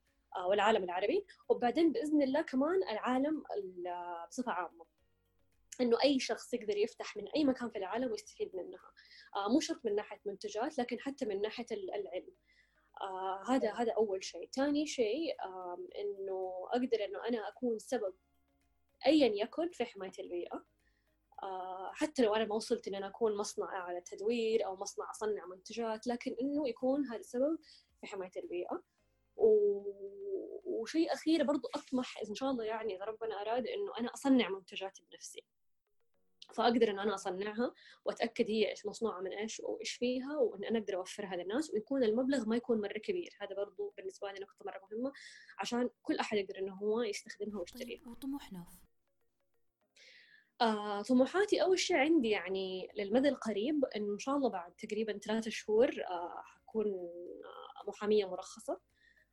[0.46, 1.26] والعالم العربي.
[1.48, 3.42] وبعدين بإذن الله كمان العالم
[4.28, 4.84] بصفة عامة
[5.80, 8.92] إنه أي شخص يقدر يفتح من أي مكان في العالم ويستفيد منها.
[9.36, 12.34] آه مو شرط من ناحية منتجات لكن حتى من ناحية العلم.
[13.00, 14.48] آه هذا هذا أول شيء.
[14.52, 18.14] ثاني شيء آه إنه أقدر إنه أنا أكون سبب
[19.06, 20.64] ايا يكن في حماية البيئة.
[21.42, 25.46] آه حتى لو أنا ما وصلت ان أنا أكون مصنع على التدوير أو مصنع اصنع
[25.46, 27.58] منتجات لكن إنه يكون هذا السبب
[28.00, 28.74] في حماية البيئة.
[28.74, 28.97] و...
[30.64, 35.04] وشيء أخير برضو أطمح إن شاء الله يعني إذا ربنا أراد إنه أنا أصنع منتجاتي
[35.10, 35.44] بنفسي.
[36.54, 37.74] فأقدر إن أنا أصنعها
[38.04, 42.48] وأتأكد هي إيش مصنوعة من إيش وإيش فيها وإن أنا أقدر أوفرها للناس ويكون المبلغ
[42.48, 43.36] ما يكون مرة كبير.
[43.40, 45.12] هذا برضو بالنسبة لي نقطة مرة مهمة
[45.58, 47.98] عشان كل أحد يقدر إنه هو يستخدمها ويشتريها.
[47.98, 48.88] طيب وطموح نوف.
[50.60, 55.88] آه، طموحاتي أول شيء عندي يعني للمدى القريب إن شاء الله بعد تقريبا ثلاثة شهور
[56.10, 58.80] آه، حكون آه، محامية مرخصة.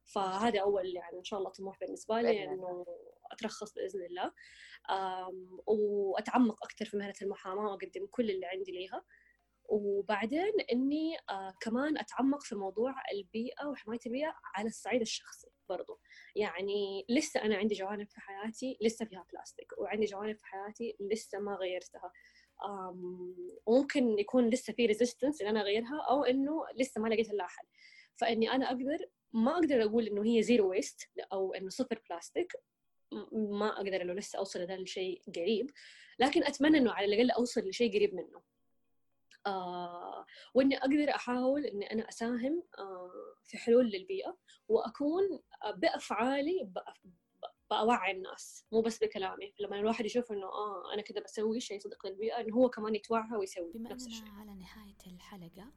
[0.05, 2.85] فهذا أول يعني إن شاء الله طموح بالنسبة لي إنه
[3.31, 4.31] أترخص بإذن الله.
[5.67, 9.05] وأتعمق أكثر في مهنة المحاماة وأقدم كل اللي عندي ليها.
[9.69, 15.99] وبعدين إني آه كمان أتعمق في موضوع البيئة وحماية البيئة على الصعيد الشخصي برضو.
[16.35, 21.39] يعني لسه أنا عندي جوانب في حياتي لسه فيها بلاستيك وعندي جوانب في حياتي لسه
[21.39, 22.11] ما غيرتها.
[23.65, 27.65] وممكن يكون لسه في resistance إن أنا أغيرها أو إنه لسه ما لقيت لها حل
[28.15, 28.97] فإني أنا أقدر
[29.35, 32.53] ما أقدر أقول إنه هي zero waste أو إنه صفر بلاستيك
[33.31, 35.71] ما أقدر انه لسه أوصل لهذا الشيء قريب.
[36.19, 38.41] لكن أتمنى إنه على الأقل أوصل لشيء قريب منه.
[39.47, 45.39] آه وإني أقدر أحاول إني أنا أساهم آه في حلول للبيئة وأكون
[45.75, 46.69] بأفعالي
[47.69, 48.65] بأوعي الناس.
[48.71, 49.53] مو بس بكلامي.
[49.59, 53.37] لما الواحد يشوف إنه آه أنا كذا بسوي شيء صدق للبيئة إنه هو كمان يتوعى
[53.37, 54.27] ويسوي بما نفس الشيء.
[54.27, 55.71] على نهاية الحلقة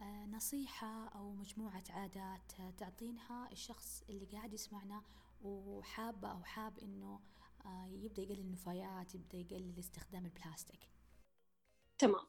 [0.00, 5.02] آه نصيحة أو مجموعة عادات تعطينها الشخص اللي قاعد يسمعنا
[5.42, 7.20] وحابة أو حاب إنه
[7.66, 10.80] آه، يبدأ يقلل النفايات يبدأ يقلل استخدام البلاستيك.
[11.98, 12.26] تمام.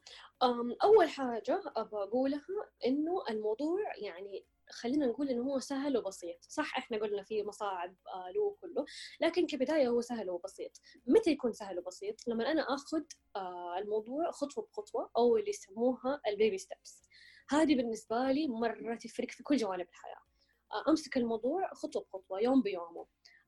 [0.83, 2.41] أول حاجة أبغى أقولها
[2.85, 6.37] إنه الموضوع يعني خلينا نقول إنه هو سهل وبسيط.
[6.49, 8.85] صح إحنا قلنا فيه مصاعب آه له كله
[9.21, 10.71] لكن كبداية هو سهل وبسيط.
[11.07, 13.03] متى يكون سهل وبسيط؟ لما أنا آخذ
[13.77, 17.10] الموضوع خطوة بخطوة أو اللي يسموها البيبي ستبس
[17.49, 20.21] هذه بالنسبة لي مرة تفرق في كل جوانب الحياة.
[20.89, 23.05] أمسك الموضوع خطوة بخطوة يوم بيومه.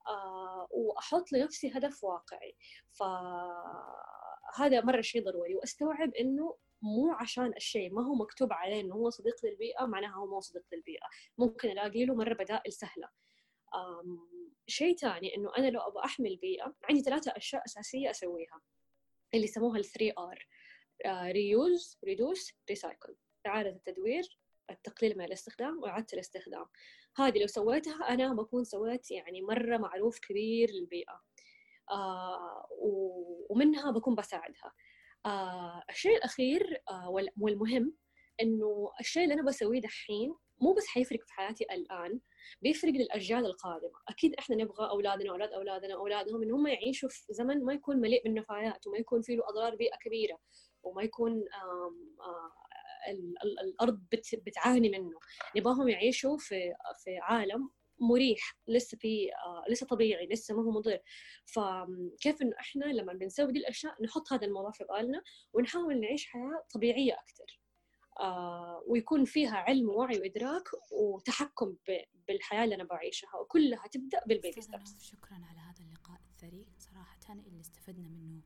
[0.08, 2.56] آه وأحط لنفسي هدف واقعي.
[2.91, 5.56] فهذا مرة شيء ضروري.
[5.56, 10.28] وأستوعب إنه مو عشان الشيء ما هو مكتوب عليه إنه هو صديق للبيئة معناها هو
[10.28, 11.06] مو صديق للبيئة.
[11.38, 13.10] ممكن ألاقي له مرة بدائل سهلة.
[14.68, 18.62] شيء ثاني إنه أنا لو أبغى احمي البيئه عندي ثلاثة أشياء أساسية أسويها.
[19.34, 20.47] اللي يسموها ال 3 R
[21.32, 23.16] reuse reduce recycle
[23.48, 24.39] اعاده التدوير
[24.70, 26.66] التقليل من الاستخدام وإعادة الاستخدام.
[27.18, 31.22] هذه لو سويتها أنا بكون سويت يعني مرة معروف كبير للبيئة.
[31.91, 32.68] آه
[33.50, 34.74] ومنها بكون بساعدها.
[35.26, 37.94] آه الشيء الأخير آه والمهم
[38.41, 42.20] إنه الشيء اللي أنا بسويه دحين مو بس حيفرق في حياتي الآن
[42.62, 44.00] بيفرق للأجيال القادمة.
[44.10, 48.24] أكيد إحنا نبغى أولادنا وأولاد أولادنا وأولادهم إن هم يعيشوا في زمن ما يكون مليء
[48.24, 50.38] بالنفايات وما يكون فيه له أضرار بيئة كبيرة
[50.84, 51.44] وما يكون
[53.64, 54.01] الأرض
[54.34, 55.20] بتعاني منه.
[55.56, 56.74] نبغاهم يعيشوا في
[57.04, 60.99] في عالم مريح لسه في آه لسه طبيعي لسه ما هو مضر.
[61.45, 65.24] فكيف إنه إحنا لما بنسوي دي الأشياء نحط هذا الموضوع في بالنا
[65.54, 67.60] ونحاول نعيش حياة طبيعية أكثر
[68.20, 71.76] آه ويكون فيها علم ووعي وإدراك وتحكم
[72.28, 76.68] بالحياة اللي أنا بعيشها وكلها تبدأ بالبيبي ستبس شكرا على هذا اللقاء الثري.
[76.78, 78.41] صراحة اللي استفدنا منه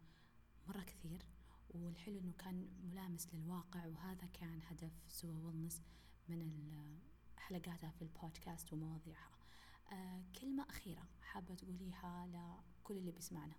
[0.68, 1.37] مرة كثير.
[1.84, 5.82] والحلو إنه كان ملامس للواقع وهذا كان هدف سوى ولنس
[6.28, 6.52] من
[7.38, 9.38] حلقاتها في البودكاست ومواضيعها.
[9.92, 12.28] آه كلمة أخيرة حابة تقوليها
[12.82, 13.56] لكل اللي بيسمعنا.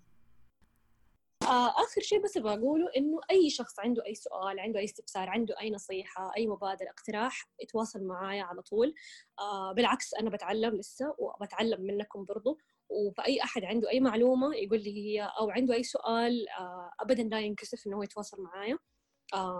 [1.42, 5.60] آه آخر شيء بس بقوله إنه أي شخص عنده أي سؤال عنده أي استفسار عنده
[5.60, 8.94] أي نصيحة أي مبادرة اقتراح يتواصل معايا على طول.
[9.38, 12.58] آه بالعكس أنا بتعلم لسه وبتعلم منكم برضو.
[12.90, 17.40] وفأي أحد عنده أي معلومة يقول لي هي أو عنده أي سؤال آه أبدا لا
[17.40, 18.78] ينكسف إنه هو يتواصل معايا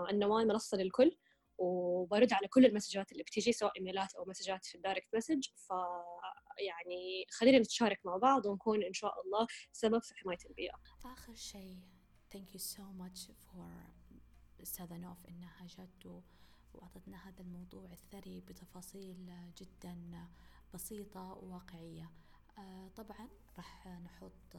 [0.09, 1.17] نواة منصة للكل
[1.57, 5.73] وبرد على كل المسجات اللي بتيجي سواء إيميلات أو مسجات في ال direct message ف
[6.67, 10.73] يعني خلينا نتشارك مع بعض ونكون إن شاء الله سبب في حماية البيئة.
[11.05, 11.79] آخر شيء
[12.31, 13.71] thank you so much for
[14.61, 16.23] استاذة نوف إنها جت
[16.73, 20.27] وأعطتنا هذا الموضوع الثري بتفاصيل جدا
[20.73, 22.11] بسيطة وواقعية.
[22.58, 24.56] آه، طبعا راح نحط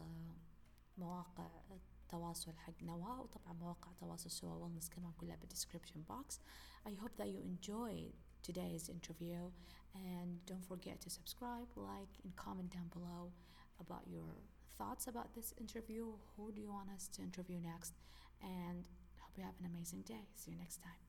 [0.98, 1.50] مواقع
[2.06, 6.40] التواصل حق نوا وطبعا مواقع تواصل سوا ويلنس كمان كلها بالديسكربشن بوكس
[6.86, 8.14] I hope that you enjoyed
[8.48, 9.42] today's interview
[9.96, 13.24] and don't forget to subscribe like and comment down below
[13.84, 14.32] about your
[14.78, 17.94] thoughts about this interview who do you want us to interview next
[18.42, 18.82] and
[19.22, 21.09] hope you have an amazing day see you next time